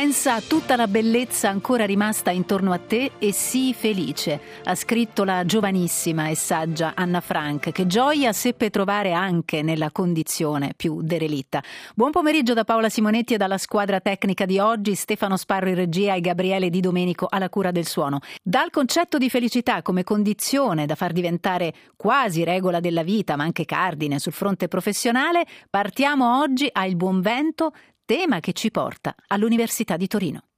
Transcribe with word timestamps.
Pensa 0.00 0.36
a 0.36 0.40
tutta 0.40 0.76
la 0.76 0.86
bellezza 0.86 1.50
ancora 1.50 1.84
rimasta 1.84 2.30
intorno 2.30 2.72
a 2.72 2.78
te 2.78 3.12
e 3.18 3.32
sii 3.34 3.74
felice, 3.74 4.40
ha 4.64 4.74
scritto 4.74 5.24
la 5.24 5.44
giovanissima 5.44 6.28
e 6.28 6.34
saggia 6.36 6.94
Anna 6.96 7.20
Frank, 7.20 7.70
che 7.70 7.86
gioia 7.86 8.32
seppe 8.32 8.70
trovare 8.70 9.12
anche 9.12 9.60
nella 9.60 9.90
condizione 9.90 10.72
più 10.74 11.02
derelitta. 11.02 11.62
Buon 11.94 12.12
pomeriggio 12.12 12.54
da 12.54 12.64
Paola 12.64 12.88
Simonetti 12.88 13.34
e 13.34 13.36
dalla 13.36 13.58
squadra 13.58 14.00
tecnica 14.00 14.46
di 14.46 14.58
oggi, 14.58 14.94
Stefano 14.94 15.36
Sparro 15.36 15.68
in 15.68 15.74
regia 15.74 16.14
e 16.14 16.22
Gabriele 16.22 16.70
Di 16.70 16.80
Domenico 16.80 17.26
alla 17.28 17.50
cura 17.50 17.70
del 17.70 17.86
suono. 17.86 18.20
Dal 18.42 18.70
concetto 18.70 19.18
di 19.18 19.28
felicità 19.28 19.82
come 19.82 20.02
condizione 20.02 20.86
da 20.86 20.94
far 20.94 21.12
diventare 21.12 21.74
quasi 21.94 22.42
regola 22.42 22.80
della 22.80 23.02
vita, 23.02 23.36
ma 23.36 23.44
anche 23.44 23.66
cardine 23.66 24.18
sul 24.18 24.32
fronte 24.32 24.66
professionale, 24.66 25.44
partiamo 25.68 26.40
oggi 26.40 26.70
al 26.72 26.96
buon 26.96 27.20
vento 27.20 27.74
tema 28.10 28.40
che 28.40 28.52
ci 28.52 28.72
porta 28.72 29.14
all'Università 29.28 29.96
di 29.96 30.08
Torino. 30.08 30.49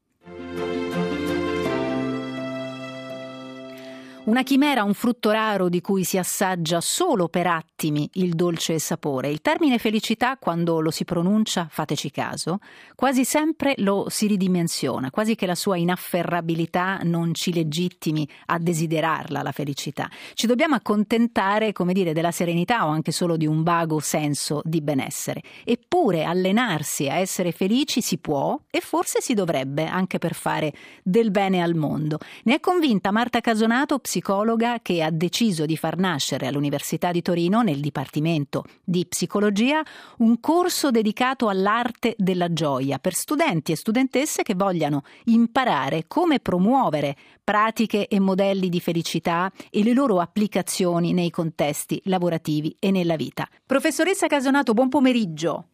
Una 4.24 4.44
chimera, 4.44 4.84
un 4.84 4.94
frutto 4.94 5.32
raro 5.32 5.68
di 5.68 5.80
cui 5.80 6.04
si 6.04 6.16
assaggia 6.16 6.80
solo 6.80 7.26
per 7.26 7.48
attimi 7.48 8.08
il 8.12 8.34
dolce 8.34 8.78
sapore. 8.78 9.28
Il 9.28 9.40
termine 9.40 9.78
felicità, 9.78 10.36
quando 10.36 10.78
lo 10.78 10.92
si 10.92 11.04
pronuncia, 11.04 11.66
fateci 11.68 12.12
caso, 12.12 12.60
quasi 12.94 13.24
sempre 13.24 13.74
lo 13.78 14.06
si 14.10 14.28
ridimensiona, 14.28 15.10
quasi 15.10 15.34
che 15.34 15.44
la 15.44 15.56
sua 15.56 15.76
inafferrabilità 15.76 17.00
non 17.02 17.34
ci 17.34 17.52
legittimi 17.52 18.26
a 18.46 18.60
desiderarla 18.60 19.42
la 19.42 19.50
felicità. 19.50 20.08
Ci 20.34 20.46
dobbiamo 20.46 20.76
accontentare, 20.76 21.72
come 21.72 21.92
dire, 21.92 22.12
della 22.12 22.30
serenità 22.30 22.86
o 22.86 22.90
anche 22.90 23.10
solo 23.10 23.36
di 23.36 23.48
un 23.48 23.64
vago 23.64 23.98
senso 23.98 24.60
di 24.62 24.82
benessere. 24.82 25.42
Eppure 25.64 26.22
allenarsi 26.22 27.08
a 27.08 27.16
essere 27.16 27.50
felici 27.50 28.00
si 28.00 28.18
può 28.18 28.56
e 28.70 28.78
forse 28.78 29.20
si 29.20 29.34
dovrebbe 29.34 29.84
anche 29.84 30.18
per 30.18 30.34
fare 30.34 30.72
del 31.02 31.32
bene 31.32 31.60
al 31.60 31.74
mondo. 31.74 32.20
Ne 32.44 32.54
è 32.54 32.60
convinta 32.60 33.10
Marta 33.10 33.40
Casonato, 33.40 33.98
psicologa 34.12 34.80
che 34.82 35.02
ha 35.02 35.10
deciso 35.10 35.64
di 35.64 35.74
far 35.74 35.96
nascere 35.96 36.46
all'Università 36.46 37.10
di 37.12 37.22
Torino, 37.22 37.62
nel 37.62 37.80
Dipartimento 37.80 38.64
di 38.84 39.06
Psicologia, 39.06 39.82
un 40.18 40.38
corso 40.38 40.90
dedicato 40.90 41.48
all'arte 41.48 42.14
della 42.18 42.52
gioia 42.52 42.98
per 42.98 43.14
studenti 43.14 43.72
e 43.72 43.76
studentesse 43.76 44.42
che 44.42 44.54
vogliano 44.54 45.04
imparare 45.24 46.04
come 46.08 46.40
promuovere 46.40 47.16
pratiche 47.42 48.06
e 48.06 48.20
modelli 48.20 48.68
di 48.68 48.80
felicità 48.80 49.50
e 49.70 49.82
le 49.82 49.94
loro 49.94 50.20
applicazioni 50.20 51.14
nei 51.14 51.30
contesti 51.30 51.98
lavorativi 52.04 52.76
e 52.78 52.90
nella 52.90 53.16
vita. 53.16 53.48
Professoressa 53.64 54.26
Casonato, 54.26 54.74
buon 54.74 54.90
pomeriggio. 54.90 55.68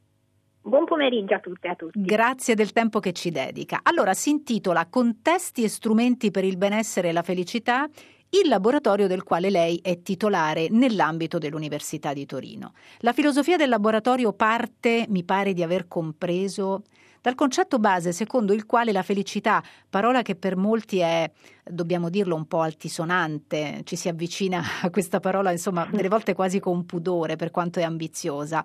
Buon 0.60 0.84
pomeriggio 0.84 1.34
a 1.34 1.40
tutte 1.40 1.66
e 1.66 1.70
a 1.70 1.74
tutti. 1.74 2.00
Grazie 2.00 2.54
del 2.54 2.72
tempo 2.72 3.00
che 3.00 3.12
ci 3.12 3.30
dedica. 3.30 3.80
Allora, 3.82 4.12
si 4.12 4.28
intitola 4.28 4.86
Contesti 4.86 5.64
e 5.64 5.68
strumenti 5.68 6.30
per 6.30 6.44
il 6.44 6.58
benessere 6.58 7.08
e 7.08 7.12
la 7.12 7.22
felicità 7.22 7.88
il 8.30 8.48
laboratorio 8.48 9.06
del 9.06 9.22
quale 9.22 9.50
lei 9.50 9.80
è 9.82 10.02
titolare 10.02 10.68
nell'ambito 10.70 11.38
dell'Università 11.38 12.12
di 12.12 12.26
Torino. 12.26 12.72
La 12.98 13.12
filosofia 13.12 13.56
del 13.56 13.68
laboratorio 13.68 14.32
parte, 14.32 15.06
mi 15.08 15.24
pare 15.24 15.54
di 15.54 15.62
aver 15.62 15.88
compreso, 15.88 16.82
dal 17.20 17.34
concetto 17.34 17.78
base 17.78 18.12
secondo 18.12 18.52
il 18.52 18.64
quale 18.64 18.92
la 18.92 19.02
felicità, 19.02 19.62
parola 19.90 20.22
che 20.22 20.36
per 20.36 20.56
molti 20.56 20.98
è, 20.98 21.30
dobbiamo 21.64 22.10
dirlo, 22.10 22.34
un 22.34 22.46
po' 22.46 22.60
altisonante, 22.60 23.80
ci 23.84 23.96
si 23.96 24.08
avvicina 24.08 24.62
a 24.82 24.90
questa 24.90 25.20
parola, 25.20 25.50
insomma, 25.50 25.86
delle 25.90 26.08
volte 26.08 26.34
quasi 26.34 26.60
con 26.60 26.86
pudore 26.86 27.36
per 27.36 27.50
quanto 27.50 27.80
è 27.80 27.82
ambiziosa. 27.82 28.64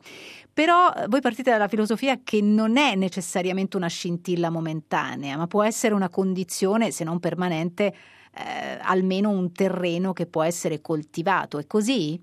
Però 0.53 0.93
voi 1.07 1.21
partite 1.21 1.51
dalla 1.51 1.67
filosofia 1.67 2.19
che 2.23 2.41
non 2.41 2.77
è 2.77 2.95
necessariamente 2.95 3.75
una 3.75 3.87
scintilla 3.87 4.49
momentanea, 4.49 5.35
ma 5.35 5.47
può 5.47 5.63
essere 5.63 5.93
una 5.93 6.09
condizione, 6.09 6.91
se 6.91 7.03
non 7.03 7.19
permanente, 7.19 7.93
eh, 8.35 8.79
almeno 8.81 9.29
un 9.29 9.51
terreno 9.51 10.13
che 10.13 10.25
può 10.25 10.43
essere 10.43 10.81
coltivato. 10.81 11.59
È 11.59 11.67
così? 11.67 12.21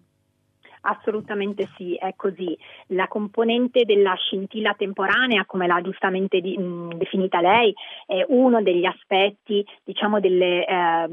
Assolutamente 0.82 1.68
sì, 1.76 1.94
è 1.94 2.14
così. 2.16 2.56
La 2.88 3.06
componente 3.06 3.84
della 3.84 4.14
scintilla 4.14 4.74
temporanea, 4.74 5.44
come 5.44 5.66
l'ha 5.66 5.80
giustamente 5.82 6.40
di, 6.40 6.56
mh, 6.56 6.94
definita 6.96 7.40
lei, 7.40 7.74
è 8.06 8.24
uno 8.28 8.62
degli 8.62 8.86
aspetti 8.86 9.64
diciamo, 9.84 10.20
delle, 10.20 10.64
eh, 10.64 11.06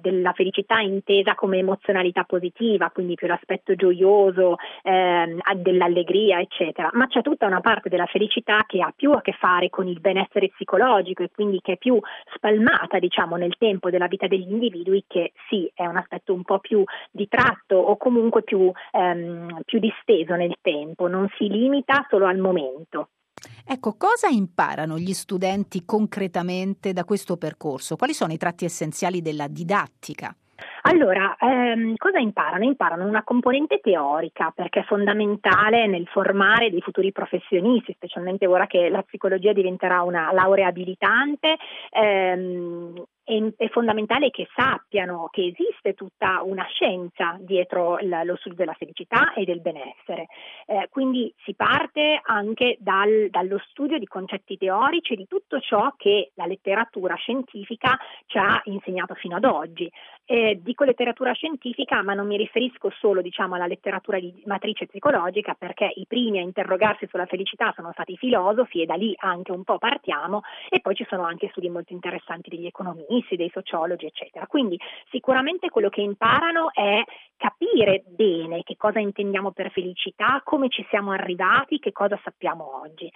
della 0.00 0.32
felicità 0.32 0.80
intesa 0.80 1.36
come 1.36 1.58
emozionalità 1.58 2.24
positiva, 2.24 2.90
quindi 2.90 3.14
più 3.14 3.28
l'aspetto 3.28 3.76
gioioso, 3.76 4.56
eh, 4.82 5.36
dell'allegria, 5.56 6.40
eccetera. 6.40 6.90
Ma 6.94 7.06
c'è 7.06 7.22
tutta 7.22 7.46
una 7.46 7.60
parte 7.60 7.88
della 7.88 8.06
felicità 8.06 8.64
che 8.66 8.82
ha 8.82 8.92
più 8.94 9.12
a 9.12 9.20
che 9.20 9.32
fare 9.32 9.70
con 9.70 9.86
il 9.86 10.00
benessere 10.00 10.48
psicologico 10.48 11.22
e 11.22 11.30
quindi 11.32 11.60
che 11.60 11.74
è 11.74 11.76
più 11.76 11.98
spalmata 12.34 12.98
diciamo, 12.98 13.36
nel 13.36 13.56
tempo 13.56 13.88
della 13.88 14.08
vita 14.08 14.26
degli 14.26 14.50
individui, 14.50 15.04
che 15.06 15.32
sì, 15.48 15.70
è 15.74 15.86
un 15.86 15.96
aspetto 15.96 16.34
un 16.34 16.42
po' 16.42 16.58
più 16.58 16.82
di 17.12 17.28
tratto 17.28 17.76
o 17.76 17.96
comunque 17.96 18.42
più 18.42 18.70
eh, 18.90 19.10
ehm, 19.12 19.60
più 19.64 19.78
disteso 19.78 20.34
nel 20.34 20.56
tempo, 20.60 21.06
non 21.06 21.28
si 21.36 21.48
limita 21.48 22.06
solo 22.08 22.26
al 22.26 22.38
momento. 22.38 23.08
Ecco, 23.66 23.96
cosa 23.96 24.28
imparano 24.28 24.98
gli 24.98 25.12
studenti 25.12 25.84
concretamente 25.84 26.92
da 26.92 27.04
questo 27.04 27.36
percorso? 27.36 27.96
Quali 27.96 28.14
sono 28.14 28.32
i 28.32 28.36
tratti 28.36 28.64
essenziali 28.64 29.22
della 29.22 29.48
didattica? 29.48 30.34
Allora, 30.82 31.36
ehm, 31.38 31.94
cosa 31.96 32.18
imparano? 32.18 32.64
Imparano 32.64 33.06
una 33.06 33.22
componente 33.22 33.80
teorica 33.80 34.52
perché 34.54 34.80
è 34.80 34.84
fondamentale 34.84 35.86
nel 35.86 36.06
formare 36.08 36.70
dei 36.70 36.80
futuri 36.80 37.12
professionisti, 37.12 37.92
specialmente 37.92 38.46
ora 38.46 38.66
che 38.66 38.88
la 38.88 39.02
psicologia 39.02 39.52
diventerà 39.52 40.02
una 40.02 40.32
laurea 40.32 40.68
abilitante. 40.68 41.56
Ehm, 41.90 43.02
è, 43.24 43.68
fondamentale 43.68 44.30
che 44.30 44.48
sappiano 44.54 45.28
che 45.30 45.46
esiste 45.46 45.94
tutta 45.94 46.42
una 46.42 46.64
scienza 46.64 47.36
dietro 47.40 47.98
lo 48.00 48.36
studio 48.36 48.58
della 48.58 48.74
felicità 48.74 49.32
e 49.34 49.44
del 49.44 49.60
benessere. 49.60 50.26
Eh, 50.66 50.88
quindi 50.90 51.32
si 51.44 51.54
parte 51.54 52.20
anche 52.22 52.76
dal, 52.80 53.28
dallo 53.30 53.58
studio 53.68 53.98
di 53.98 54.06
concetti 54.06 54.56
teorici 54.56 55.14
di 55.14 55.26
tutto 55.28 55.60
ciò 55.60 55.94
che 55.96 56.32
la 56.34 56.46
letteratura 56.46 57.14
scientifica 57.14 57.96
ci 58.26 58.38
ha 58.38 58.60
insegnato 58.64 59.14
fino 59.14 59.36
ad 59.36 59.44
oggi. 59.44 59.90
Eh, 60.24 60.60
dico 60.62 60.84
letteratura 60.84 61.32
scientifica, 61.32 62.02
ma 62.02 62.14
non 62.14 62.26
mi 62.26 62.36
riferisco 62.36 62.90
solo 62.98 63.22
diciamo, 63.22 63.54
alla 63.54 63.66
letteratura 63.66 64.18
di 64.18 64.42
matrice 64.46 64.86
psicologica, 64.86 65.54
perché 65.54 65.90
i 65.94 66.06
primi 66.06 66.38
a 66.38 66.42
interrogarsi 66.42 67.06
sulla 67.08 67.26
felicità 67.26 67.72
sono 67.76 67.92
stati 67.92 68.12
i 68.12 68.16
filosofi 68.16 68.82
e 68.82 68.86
da 68.86 68.94
lì 68.94 69.14
anche 69.18 69.52
un 69.52 69.64
po' 69.64 69.78
partiamo, 69.78 70.42
e 70.68 70.80
poi 70.80 70.94
ci 70.94 71.06
sono 71.08 71.24
anche 71.24 71.48
studi 71.50 71.68
molto 71.68 71.92
interessanti 71.92 72.48
degli 72.50 72.66
economisti 72.66 73.11
economisti, 73.12 73.36
dei 73.36 73.50
sociologi, 73.52 74.06
eccetera. 74.06 74.46
Quindi 74.46 74.78
sicuramente 75.10 75.68
quello 75.68 75.90
che 75.90 76.00
imparano 76.00 76.72
è 76.72 77.02
capire 77.42 78.04
bene 78.06 78.62
che 78.62 78.76
cosa 78.76 79.00
intendiamo 79.00 79.50
per 79.50 79.72
felicità, 79.72 80.40
come 80.44 80.68
ci 80.68 80.86
siamo 80.90 81.10
arrivati, 81.10 81.80
che 81.80 81.90
cosa 81.90 82.16
sappiamo 82.22 82.82
oggi. 82.82 83.10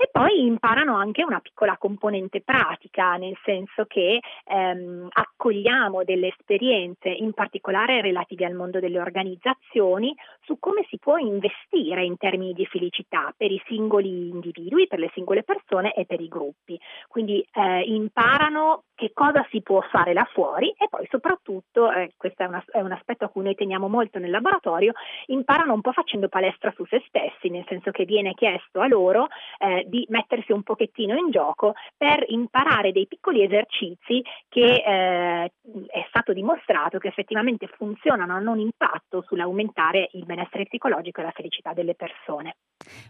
E 0.00 0.08
poi 0.12 0.44
imparano 0.44 0.96
anche 0.96 1.24
una 1.24 1.40
piccola 1.40 1.76
componente 1.76 2.40
pratica, 2.40 3.16
nel 3.16 3.36
senso 3.44 3.84
che 3.86 4.20
ehm, 4.44 5.08
accogliamo 5.10 6.04
delle 6.04 6.28
esperienze, 6.28 7.08
in 7.08 7.32
particolare 7.32 8.00
relative 8.00 8.44
al 8.44 8.54
mondo 8.54 8.78
delle 8.80 9.00
organizzazioni, 9.00 10.14
su 10.42 10.58
come 10.58 10.84
si 10.88 10.98
può 10.98 11.16
investire 11.16 12.04
in 12.04 12.16
termini 12.16 12.52
di 12.52 12.66
felicità 12.66 13.32
per 13.36 13.50
i 13.50 13.60
singoli 13.66 14.28
individui, 14.28 14.86
per 14.86 14.98
le 15.00 15.10
singole 15.14 15.42
persone 15.42 15.92
e 15.94 16.04
per 16.04 16.20
i 16.20 16.28
gruppi. 16.28 16.78
Quindi 17.08 17.44
eh, 17.52 17.82
imparano 17.82 18.84
che 18.94 19.12
cosa 19.12 19.46
si 19.50 19.62
può 19.62 19.80
fare 19.80 20.12
là 20.12 20.26
fuori 20.32 20.74
e 20.76 20.88
poi 20.88 21.06
soprattutto, 21.08 21.90
eh, 21.92 22.14
questo 22.16 22.42
è, 22.42 22.46
una, 22.46 22.64
è 22.70 22.80
un 22.80 22.92
aspetto 22.92 23.24
a 23.24 23.28
cui 23.28 23.44
noi 23.44 23.54
teniamo 23.54 23.67
molto 23.76 24.18
nel 24.18 24.30
laboratorio, 24.30 24.92
imparano 25.26 25.74
un 25.74 25.82
po' 25.82 25.92
facendo 25.92 26.28
palestra 26.28 26.72
su 26.74 26.86
se 26.86 27.02
stessi, 27.06 27.50
nel 27.50 27.64
senso 27.68 27.90
che 27.90 28.06
viene 28.06 28.32
chiesto 28.32 28.80
a 28.80 28.86
loro 28.86 29.26
eh, 29.58 29.84
di 29.86 30.06
mettersi 30.08 30.52
un 30.52 30.62
pochettino 30.62 31.14
in 31.14 31.30
gioco 31.30 31.74
per 31.96 32.24
imparare 32.28 32.92
dei 32.92 33.06
piccoli 33.06 33.42
esercizi 33.42 34.22
che 34.48 34.82
eh, 34.86 35.52
è 35.86 36.06
stato 36.08 36.32
dimostrato 36.32 36.98
che 36.98 37.08
effettivamente 37.08 37.66
funzionano, 37.66 38.32
hanno 38.32 38.52
un 38.52 38.60
impatto 38.60 39.22
sull'aumentare 39.26 40.08
il 40.12 40.24
benessere 40.24 40.64
psicologico 40.64 41.20
e 41.20 41.24
la 41.24 41.32
felicità 41.32 41.74
delle 41.74 41.94
persone. 41.94 42.56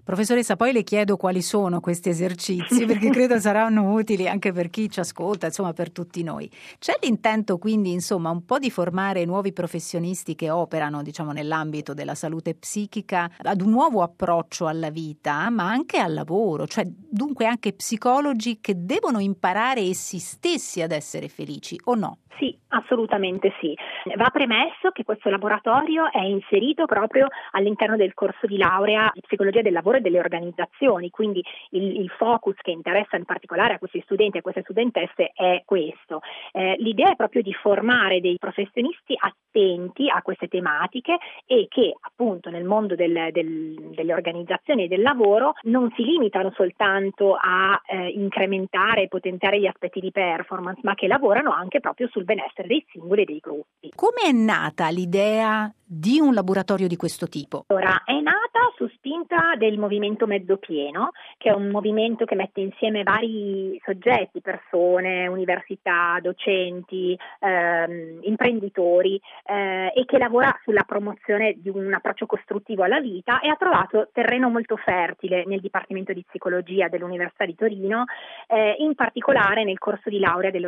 Professoressa, 0.04 0.56
poi 0.56 0.72
le 0.72 0.82
chiedo 0.82 1.16
quali 1.16 1.42
sono 1.42 1.80
questi 1.80 2.08
esercizi, 2.08 2.84
perché 2.86 3.10
credo 3.10 3.38
saranno 3.38 3.92
utili 3.92 4.28
anche 4.28 4.52
per 4.52 4.70
chi 4.70 4.90
ci 4.90 5.00
ascolta, 5.00 5.46
insomma 5.46 5.72
per 5.72 5.90
tutti 5.90 6.22
noi. 6.22 6.50
C'è 6.78 6.94
l'intento 7.02 7.58
quindi, 7.58 7.92
insomma, 7.92 8.30
un 8.30 8.44
po' 8.44 8.58
di 8.58 8.70
formare 8.70 9.24
nuovi 9.24 9.52
professionisti 9.52 10.34
che 10.34 10.50
operano, 10.50 11.02
diciamo, 11.02 11.32
nell'ambito 11.32 11.94
della 11.94 12.14
salute 12.14 12.54
psichica 12.54 13.30
ad 13.42 13.60
un 13.60 13.70
nuovo 13.70 14.02
approccio 14.02 14.66
alla 14.66 14.90
vita, 14.90 15.48
ma 15.50 15.68
anche 15.68 15.98
al 15.98 16.14
lavoro, 16.14 16.66
cioè 16.66 16.86
dunque 16.86 17.46
anche 17.46 17.72
psicologi 17.72 18.58
che 18.60 18.74
devono 18.76 19.18
imparare 19.18 19.80
essi 19.80 20.18
stessi 20.18 20.82
ad 20.82 20.92
essere 20.92 21.28
felici 21.28 21.78
o 21.84 21.94
no? 21.94 22.18
Sì, 22.36 22.56
assolutamente 22.68 23.52
sì. 23.60 23.76
Va 24.14 24.30
premesso 24.30 24.90
che 24.92 25.02
questo 25.02 25.28
laboratorio 25.28 26.10
è 26.10 26.22
inserito 26.22 26.84
proprio 26.86 27.26
all'interno 27.52 27.96
del 27.96 28.14
corso 28.14 28.46
di 28.46 28.56
laurea 28.56 29.10
di 29.12 29.20
psicologia 29.20 29.60
del 29.60 29.72
lavoro 29.72 29.96
e 29.96 30.00
delle 30.00 30.20
organizzazioni, 30.20 31.10
quindi 31.10 31.42
il, 31.70 32.00
il 32.00 32.08
focus 32.10 32.54
che 32.58 32.70
interessa 32.70 33.16
in 33.16 33.24
particolare 33.24 33.74
a 33.74 33.78
questi 33.78 34.00
studenti 34.04 34.36
e 34.36 34.40
a 34.40 34.42
queste 34.42 34.62
studentesse 34.62 35.32
è 35.34 35.62
questo. 35.64 36.20
Eh, 36.52 36.76
l'idea 36.78 37.10
è 37.10 37.16
proprio 37.16 37.42
di 37.42 37.52
formare 37.54 38.20
dei 38.20 38.36
professionisti 38.38 39.14
attenti 39.18 40.08
a 40.08 40.22
queste 40.22 40.46
tematiche 40.46 41.16
e 41.44 41.66
che 41.68 41.96
appunto 42.00 42.50
nel 42.50 42.64
mondo 42.64 42.94
del, 42.94 43.30
del, 43.32 43.90
delle 43.94 44.12
organizzazioni 44.12 44.84
e 44.84 44.88
del 44.88 45.02
lavoro 45.02 45.54
non 45.62 45.92
si 45.96 46.04
limitano 46.04 46.52
soltanto 46.54 47.34
a 47.34 47.80
eh, 47.84 48.08
incrementare 48.10 49.02
e 49.02 49.08
potenziare 49.08 49.58
gli 49.58 49.66
aspetti 49.66 49.98
di 49.98 50.12
performance, 50.12 50.80
ma 50.84 50.94
che 50.94 51.08
lavorano 51.08 51.50
anche 51.52 51.80
proprio 51.80 52.08
sul 52.08 52.26
benessere 52.28 52.68
dei 52.68 52.84
singoli 52.90 53.22
e 53.22 53.24
dei 53.24 53.38
gruppi. 53.40 53.92
Come 53.94 54.20
è 54.24 54.32
nata 54.32 54.90
l'idea 54.90 55.72
di 55.90 56.20
un 56.20 56.34
laboratorio 56.34 56.86
di 56.86 56.96
questo 56.96 57.28
tipo? 57.28 57.64
Allora, 57.68 58.02
è 58.04 58.12
nata 58.20 58.70
su 58.76 58.86
spinta 58.88 59.54
del 59.56 59.78
movimento 59.78 60.26
mezzo 60.26 60.58
pieno, 60.58 61.10
che 61.38 61.48
è 61.48 61.54
un 61.54 61.68
movimento 61.68 62.26
che 62.26 62.34
mette 62.34 62.60
insieme 62.60 63.02
vari 63.02 63.80
soggetti, 63.84 64.42
persone, 64.42 65.26
università, 65.26 66.18
docenti, 66.20 67.18
ehm, 67.40 68.18
imprenditori 68.22 69.18
eh, 69.46 69.92
e 69.94 70.04
che 70.04 70.18
lavora 70.18 70.54
sulla 70.62 70.84
promozione 70.86 71.56
di 71.56 71.70
un 71.70 71.92
approccio 71.94 72.26
costruttivo 72.26 72.82
alla 72.82 73.00
vita 73.00 73.40
e 73.40 73.48
ha 73.48 73.56
trovato 73.56 74.10
terreno 74.12 74.50
molto 74.50 74.76
fertile 74.76 75.44
nel 75.46 75.60
Dipartimento 75.60 76.12
di 76.12 76.24
Psicologia 76.28 76.88
dell'Università 76.88 77.46
di 77.46 77.54
Torino, 77.54 78.04
eh, 78.46 78.76
in 78.78 78.94
particolare 78.94 79.64
nel 79.64 79.78
corso 79.78 80.10
di 80.10 80.18
laurea 80.18 80.50
di 80.50 80.60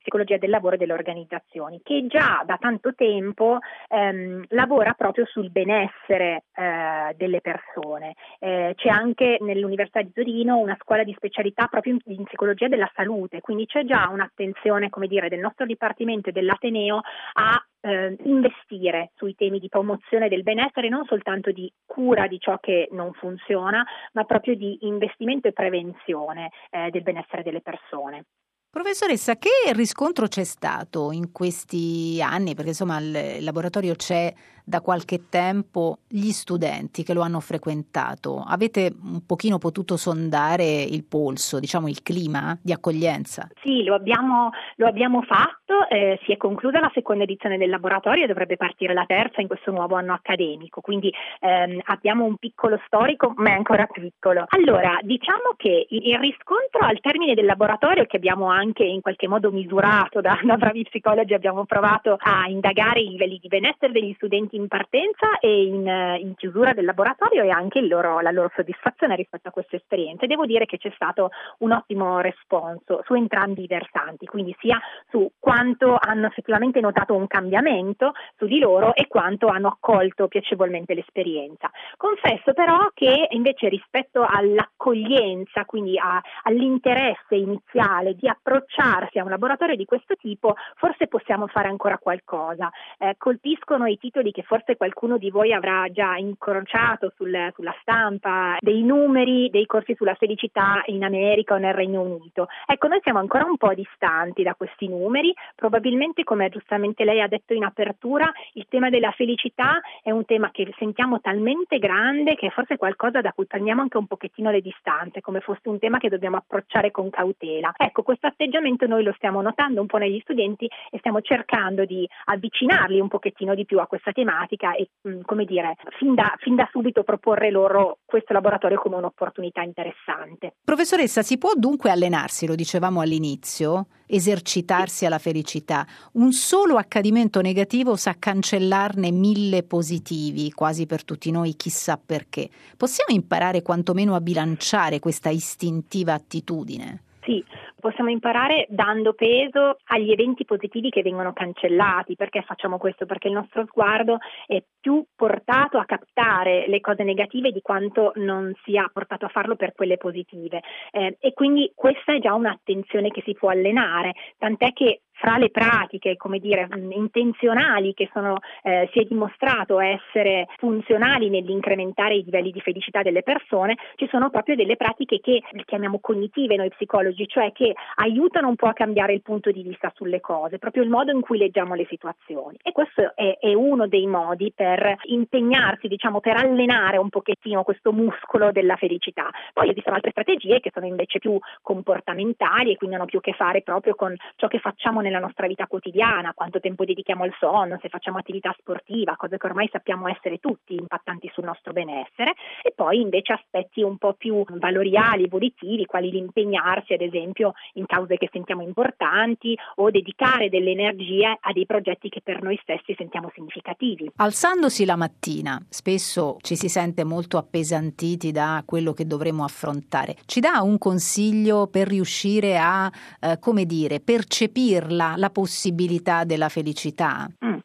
Psicologia 0.00 0.36
del 0.36 0.50
lavoro 0.50 0.74
e 0.74 0.78
delle 0.78 0.92
organizzazioni, 0.92 1.80
che 1.82 2.06
già 2.08 2.42
da 2.44 2.58
tanto 2.60 2.94
tempo 2.94 3.58
ehm, 3.88 4.33
lavora 4.48 4.92
proprio 4.92 5.24
sul 5.26 5.50
benessere 5.50 6.44
eh, 6.54 7.14
delle 7.16 7.40
persone. 7.40 8.14
Eh, 8.38 8.72
c'è 8.76 8.88
anche 8.88 9.38
nell'Università 9.40 10.02
di 10.02 10.12
Torino 10.12 10.58
una 10.58 10.76
scuola 10.80 11.04
di 11.04 11.14
specialità 11.16 11.66
proprio 11.66 11.94
in, 11.94 12.16
in 12.16 12.24
psicologia 12.24 12.68
della 12.68 12.90
salute, 12.94 13.40
quindi 13.40 13.66
c'è 13.66 13.84
già 13.84 14.08
un'attenzione, 14.10 14.90
come 14.90 15.06
dire, 15.06 15.28
del 15.28 15.40
nostro 15.40 15.66
Dipartimento 15.66 16.28
e 16.28 16.32
dell'Ateneo 16.32 17.00
a 17.34 17.66
eh, 17.80 18.16
investire 18.24 19.10
sui 19.16 19.34
temi 19.34 19.58
di 19.58 19.68
promozione 19.68 20.28
del 20.28 20.42
benessere, 20.42 20.88
non 20.88 21.04
soltanto 21.04 21.52
di 21.52 21.70
cura 21.84 22.26
di 22.26 22.38
ciò 22.38 22.58
che 22.58 22.88
non 22.92 23.12
funziona, 23.12 23.84
ma 24.12 24.24
proprio 24.24 24.54
di 24.54 24.78
investimento 24.82 25.48
e 25.48 25.52
prevenzione 25.52 26.50
eh, 26.70 26.90
del 26.90 27.02
benessere 27.02 27.42
delle 27.42 27.60
persone. 27.60 28.24
Professoressa, 28.74 29.36
che 29.36 29.50
riscontro 29.72 30.26
c'è 30.26 30.42
stato 30.42 31.12
in 31.12 31.30
questi 31.30 32.20
anni? 32.20 32.56
Perché 32.56 32.70
insomma 32.70 32.98
il 32.98 33.44
laboratorio 33.44 33.94
c'è 33.94 34.34
da 34.64 34.80
qualche 34.80 35.28
tempo, 35.28 35.98
gli 36.08 36.30
studenti 36.30 37.02
che 37.04 37.12
lo 37.12 37.20
hanno 37.20 37.40
frequentato, 37.40 38.42
avete 38.46 38.92
un 39.02 39.24
pochino 39.26 39.58
potuto 39.58 39.96
sondare 39.96 40.82
il 40.82 41.04
polso, 41.04 41.60
diciamo 41.60 41.88
il 41.88 42.02
clima 42.02 42.58
di 42.62 42.72
accoglienza? 42.72 43.48
Sì, 43.62 43.84
lo 43.84 43.94
abbiamo, 43.94 44.50
lo 44.76 44.86
abbiamo 44.86 45.22
fatto, 45.22 45.86
eh, 45.88 46.18
si 46.24 46.32
è 46.32 46.36
conclusa 46.38 46.80
la 46.80 46.90
seconda 46.94 47.24
edizione 47.24 47.58
del 47.58 47.68
laboratorio 47.68 48.24
e 48.24 48.26
dovrebbe 48.26 48.56
partire 48.56 48.94
la 48.94 49.04
terza 49.06 49.42
in 49.42 49.48
questo 49.48 49.70
nuovo 49.70 49.96
anno 49.96 50.14
accademico, 50.14 50.80
quindi 50.80 51.12
ehm, 51.40 51.80
abbiamo 51.84 52.24
un 52.24 52.36
piccolo 52.36 52.80
storico 52.86 53.34
ma 53.36 53.50
è 53.50 53.52
ancora 53.52 53.86
piccolo. 53.86 54.46
Allora, 54.48 54.98
diciamo 55.02 55.54
che 55.56 55.86
il, 55.90 56.18
riscontro 56.18 56.80
al 56.80 57.00
termine 57.00 57.34
del 57.34 57.44
laboratorio 57.44 58.06
che 58.06 58.16
abbiamo 58.16 58.48
anche 58.48 58.84
in 58.84 59.02
qualche 59.02 59.28
modo 59.28 59.50
misurato 59.50 60.20
da, 60.20 60.38
da 60.42 60.56
bravi 60.56 60.84
psicologi, 60.84 61.34
abbiamo 61.34 61.66
provato 61.66 62.16
a 62.18 62.48
indagare 62.48 63.00
i 63.00 63.08
livelli 63.08 63.38
di 63.40 63.48
benessere 63.48 63.92
degli 63.92 64.14
studenti 64.14 64.53
in 64.54 64.68
partenza 64.68 65.38
e 65.40 65.64
in, 65.64 65.86
in 66.20 66.34
chiusura 66.36 66.72
del 66.72 66.84
laboratorio 66.84 67.42
e 67.42 67.50
anche 67.50 67.80
loro, 67.80 68.20
la 68.20 68.30
loro 68.30 68.50
soddisfazione 68.54 69.16
rispetto 69.16 69.48
a 69.48 69.52
queste 69.52 69.76
esperienze. 69.76 70.26
Devo 70.26 70.46
dire 70.46 70.64
che 70.64 70.78
c'è 70.78 70.90
stato 70.94 71.30
un 71.58 71.72
ottimo 71.72 72.20
responso 72.20 73.02
su 73.04 73.14
entrambi 73.14 73.64
i 73.64 73.66
versanti, 73.66 74.26
quindi 74.26 74.54
sia 74.60 74.80
su 75.10 75.30
quanto 75.38 75.96
hanno 75.98 76.26
effettivamente 76.26 76.80
notato 76.80 77.14
un 77.14 77.26
cambiamento 77.26 78.12
su 78.36 78.46
di 78.46 78.58
loro 78.58 78.94
e 78.94 79.06
quanto 79.08 79.48
hanno 79.48 79.68
accolto 79.68 80.28
piacevolmente 80.28 80.94
l'esperienza. 80.94 81.70
Confesso 81.96 82.52
però 82.52 82.88
che 82.94 83.28
invece 83.30 83.68
rispetto 83.68 84.24
all'accoglienza, 84.26 85.64
quindi 85.64 85.98
a, 85.98 86.20
all'interesse 86.42 87.34
iniziale 87.34 88.14
di 88.14 88.28
approcciarsi 88.28 89.18
a 89.18 89.24
un 89.24 89.30
laboratorio 89.30 89.76
di 89.76 89.84
questo 89.84 90.14
tipo, 90.14 90.54
forse 90.76 91.08
possiamo 91.08 91.46
fare 91.48 91.68
ancora 91.68 91.98
qualcosa. 91.98 92.70
Eh, 92.98 93.14
colpiscono 93.18 93.86
i 93.86 93.98
titoli 93.98 94.30
che 94.30 94.43
forse 94.44 94.76
qualcuno 94.76 95.18
di 95.18 95.30
voi 95.30 95.52
avrà 95.52 95.86
già 95.90 96.16
incrociato 96.16 97.12
sul, 97.16 97.50
sulla 97.54 97.74
stampa, 97.80 98.56
dei 98.60 98.82
numeri 98.82 99.50
dei 99.50 99.66
corsi 99.66 99.94
sulla 99.94 100.14
felicità 100.14 100.82
in 100.86 101.02
America 101.04 101.54
o 101.54 101.58
nel 101.58 101.74
Regno 101.74 102.02
Unito. 102.02 102.48
Ecco, 102.66 102.88
noi 102.88 103.00
siamo 103.02 103.18
ancora 103.18 103.44
un 103.44 103.56
po' 103.56 103.74
distanti 103.74 104.42
da 104.42 104.54
questi 104.54 104.88
numeri, 104.88 105.34
probabilmente 105.54 106.24
come 106.24 106.48
giustamente 106.48 107.04
lei 107.04 107.20
ha 107.20 107.28
detto 107.28 107.54
in 107.54 107.64
apertura, 107.64 108.30
il 108.54 108.66
tema 108.68 108.90
della 108.90 109.10
felicità 109.12 109.80
è 110.02 110.10
un 110.10 110.24
tema 110.24 110.50
che 110.50 110.72
sentiamo 110.78 111.20
talmente 111.20 111.78
grande 111.78 112.34
che 112.34 112.46
è 112.48 112.50
forse 112.50 112.76
qualcosa 112.76 113.20
da 113.20 113.32
cui 113.32 113.46
prendiamo 113.46 113.82
anche 113.82 113.96
un 113.96 114.06
pochettino 114.06 114.50
le 114.50 114.60
distanze, 114.60 115.20
come 115.20 115.40
fosse 115.40 115.68
un 115.68 115.78
tema 115.78 115.98
che 115.98 116.08
dobbiamo 116.08 116.36
approcciare 116.36 116.90
con 116.90 117.10
cautela. 117.10 117.72
Ecco, 117.76 118.02
questo 118.02 118.26
atteggiamento 118.26 118.86
noi 118.86 119.02
lo 119.02 119.12
stiamo 119.16 119.40
notando 119.40 119.80
un 119.80 119.86
po' 119.86 119.98
negli 119.98 120.20
studenti 120.20 120.68
e 120.90 120.98
stiamo 120.98 121.20
cercando 121.20 121.84
di 121.84 122.08
avvicinarli 122.26 123.00
un 123.00 123.08
pochettino 123.08 123.54
di 123.54 123.64
più 123.64 123.80
a 123.80 123.86
questa 123.86 124.12
tematica 124.12 124.33
e, 124.76 124.90
mm, 125.08 125.20
come 125.22 125.44
dire, 125.44 125.76
fin 125.98 126.14
da, 126.14 126.34
fin 126.38 126.54
da 126.54 126.68
subito 126.70 127.02
proporre 127.02 127.50
loro 127.50 127.98
questo 128.04 128.32
laboratorio 128.32 128.78
come 128.78 128.96
un'opportunità 128.96 129.62
interessante. 129.62 130.54
Professoressa, 130.64 131.22
si 131.22 131.38
può 131.38 131.52
dunque 131.54 131.90
allenarsi, 131.90 132.46
lo 132.46 132.54
dicevamo 132.54 133.00
all'inizio, 133.00 133.86
esercitarsi 134.06 135.06
alla 135.06 135.18
felicità. 135.18 135.86
Un 136.12 136.32
solo 136.32 136.76
accadimento 136.76 137.40
negativo 137.40 137.96
sa 137.96 138.16
cancellarne 138.18 139.10
mille 139.10 139.62
positivi, 139.62 140.52
quasi 140.52 140.86
per 140.86 141.04
tutti 141.04 141.30
noi, 141.30 141.54
chissà 141.56 142.00
perché. 142.04 142.48
Possiamo 142.76 143.14
imparare 143.14 143.62
quantomeno 143.62 144.14
a 144.14 144.20
bilanciare 144.20 144.98
questa 144.98 145.30
istintiva 145.30 146.12
attitudine? 146.14 147.02
Sì, 147.24 147.42
possiamo 147.80 148.10
imparare 148.10 148.66
dando 148.68 149.14
peso 149.14 149.78
agli 149.86 150.10
eventi 150.10 150.44
positivi 150.44 150.90
che 150.90 151.02
vengono 151.02 151.32
cancellati. 151.32 152.16
Perché 152.16 152.42
facciamo 152.42 152.76
questo? 152.76 153.06
Perché 153.06 153.28
il 153.28 153.34
nostro 153.34 153.64
sguardo 153.66 154.18
è 154.46 154.62
più 154.78 155.02
portato 155.16 155.78
a 155.78 155.86
captare 155.86 156.68
le 156.68 156.80
cose 156.80 157.02
negative 157.02 157.50
di 157.50 157.62
quanto 157.62 158.12
non 158.16 158.52
sia 158.64 158.90
portato 158.92 159.24
a 159.24 159.30
farlo 159.30 159.56
per 159.56 159.72
quelle 159.72 159.96
positive. 159.96 160.62
Eh, 160.90 161.16
e 161.18 161.32
quindi 161.32 161.72
questa 161.74 162.14
è 162.14 162.18
già 162.18 162.34
un'attenzione 162.34 163.08
che 163.08 163.22
si 163.24 163.32
può 163.32 163.48
allenare, 163.48 164.12
tant'è 164.36 164.72
che 164.74 165.00
fra 165.14 165.36
le 165.36 165.50
pratiche, 165.50 166.16
come 166.16 166.38
dire, 166.38 166.68
intenzionali 166.90 167.94
che 167.94 168.10
sono, 168.12 168.38
eh, 168.62 168.88
si 168.92 169.00
è 169.00 169.04
dimostrato 169.04 169.80
essere 169.80 170.46
funzionali 170.58 171.30
nell'incrementare 171.30 172.16
i 172.16 172.24
livelli 172.24 172.50
di 172.50 172.60
felicità 172.60 173.02
delle 173.02 173.22
persone, 173.22 173.76
ci 173.96 174.08
sono 174.10 174.30
proprio 174.30 174.56
delle 174.56 174.76
pratiche 174.76 175.20
che 175.20 175.42
chiamiamo 175.64 175.98
cognitive 176.00 176.56
noi 176.56 176.70
psicologi, 176.70 177.26
cioè 177.28 177.52
che 177.52 177.74
aiutano 177.96 178.48
un 178.48 178.56
po' 178.56 178.66
a 178.66 178.72
cambiare 178.72 179.12
il 179.12 179.22
punto 179.22 179.50
di 179.50 179.62
vista 179.62 179.92
sulle 179.94 180.20
cose, 180.20 180.58
proprio 180.58 180.82
il 180.82 180.90
modo 180.90 181.12
in 181.12 181.20
cui 181.20 181.38
leggiamo 181.38 181.74
le 181.74 181.86
situazioni. 181.88 182.58
E 182.62 182.72
questo 182.72 183.14
è, 183.14 183.38
è 183.38 183.54
uno 183.54 183.86
dei 183.86 184.06
modi 184.06 184.52
per 184.54 184.96
impegnarsi, 185.04 185.88
diciamo, 185.88 186.20
per 186.20 186.36
allenare 186.36 186.98
un 186.98 187.08
pochettino 187.08 187.62
questo 187.62 187.92
muscolo 187.92 188.50
della 188.52 188.76
felicità. 188.76 189.30
Poi 189.52 189.70
esistono 189.70 189.96
altre 189.96 190.10
strategie 190.10 190.60
che 190.60 190.70
sono 190.72 190.86
invece 190.86 191.18
più 191.18 191.38
comportamentali 191.62 192.72
e 192.72 192.76
quindi 192.76 192.96
hanno 192.96 193.04
più 193.04 193.18
a 193.18 193.22
che 193.22 193.32
fare 193.32 193.62
proprio 193.62 193.94
con 193.94 194.14
ciò 194.36 194.48
che 194.48 194.58
facciamo 194.58 195.00
nella 195.04 195.18
nostra 195.18 195.46
vita 195.46 195.66
quotidiana, 195.66 196.32
quanto 196.34 196.58
tempo 196.58 196.84
dedichiamo 196.84 197.22
al 197.24 197.34
sonno, 197.38 197.78
se 197.80 197.88
facciamo 197.88 198.18
attività 198.18 198.54
sportiva, 198.58 199.16
cose 199.16 199.36
che 199.36 199.46
ormai 199.46 199.68
sappiamo 199.70 200.08
essere 200.08 200.38
tutti 200.38 200.74
impattanti 200.74 201.30
sul 201.32 201.44
nostro 201.44 201.72
benessere, 201.72 202.32
e 202.62 202.72
poi 202.74 203.00
invece 203.00 203.34
aspetti 203.34 203.82
un 203.82 203.98
po' 203.98 204.14
più 204.14 204.44
valoriali, 204.58 205.24
evolutivi, 205.24 205.84
quali 205.84 206.10
l'impegnarsi 206.10 206.94
ad 206.94 207.02
esempio 207.02 207.52
in 207.74 207.86
cause 207.86 208.16
che 208.16 208.30
sentiamo 208.32 208.62
importanti 208.62 209.56
o 209.76 209.90
dedicare 209.90 210.48
delle 210.48 210.70
energie 210.70 211.36
a 211.38 211.52
dei 211.52 211.66
progetti 211.66 212.08
che 212.08 212.22
per 212.22 212.42
noi 212.42 212.58
stessi 212.62 212.94
sentiamo 212.96 213.30
significativi. 213.34 214.10
Alzandosi 214.16 214.84
la 214.84 214.96
mattina, 214.96 215.60
spesso 215.68 216.38
ci 216.40 216.56
si 216.56 216.68
sente 216.68 217.04
molto 217.04 217.36
appesantiti 217.36 218.32
da 218.32 218.62
quello 218.64 218.92
che 218.92 219.06
dovremo 219.06 219.44
affrontare. 219.44 220.16
Ci 220.24 220.40
dà 220.40 220.62
un 220.62 220.78
consiglio 220.78 221.66
per 221.66 221.88
riuscire 221.88 222.56
a, 222.56 222.90
eh, 223.20 223.38
come 223.38 223.66
dire, 223.66 224.00
percepirla 224.00 224.93
la 224.94 225.30
possibilità 225.30 226.24
della 226.24 226.48
felicità? 226.48 227.28
Mm. 227.44 227.58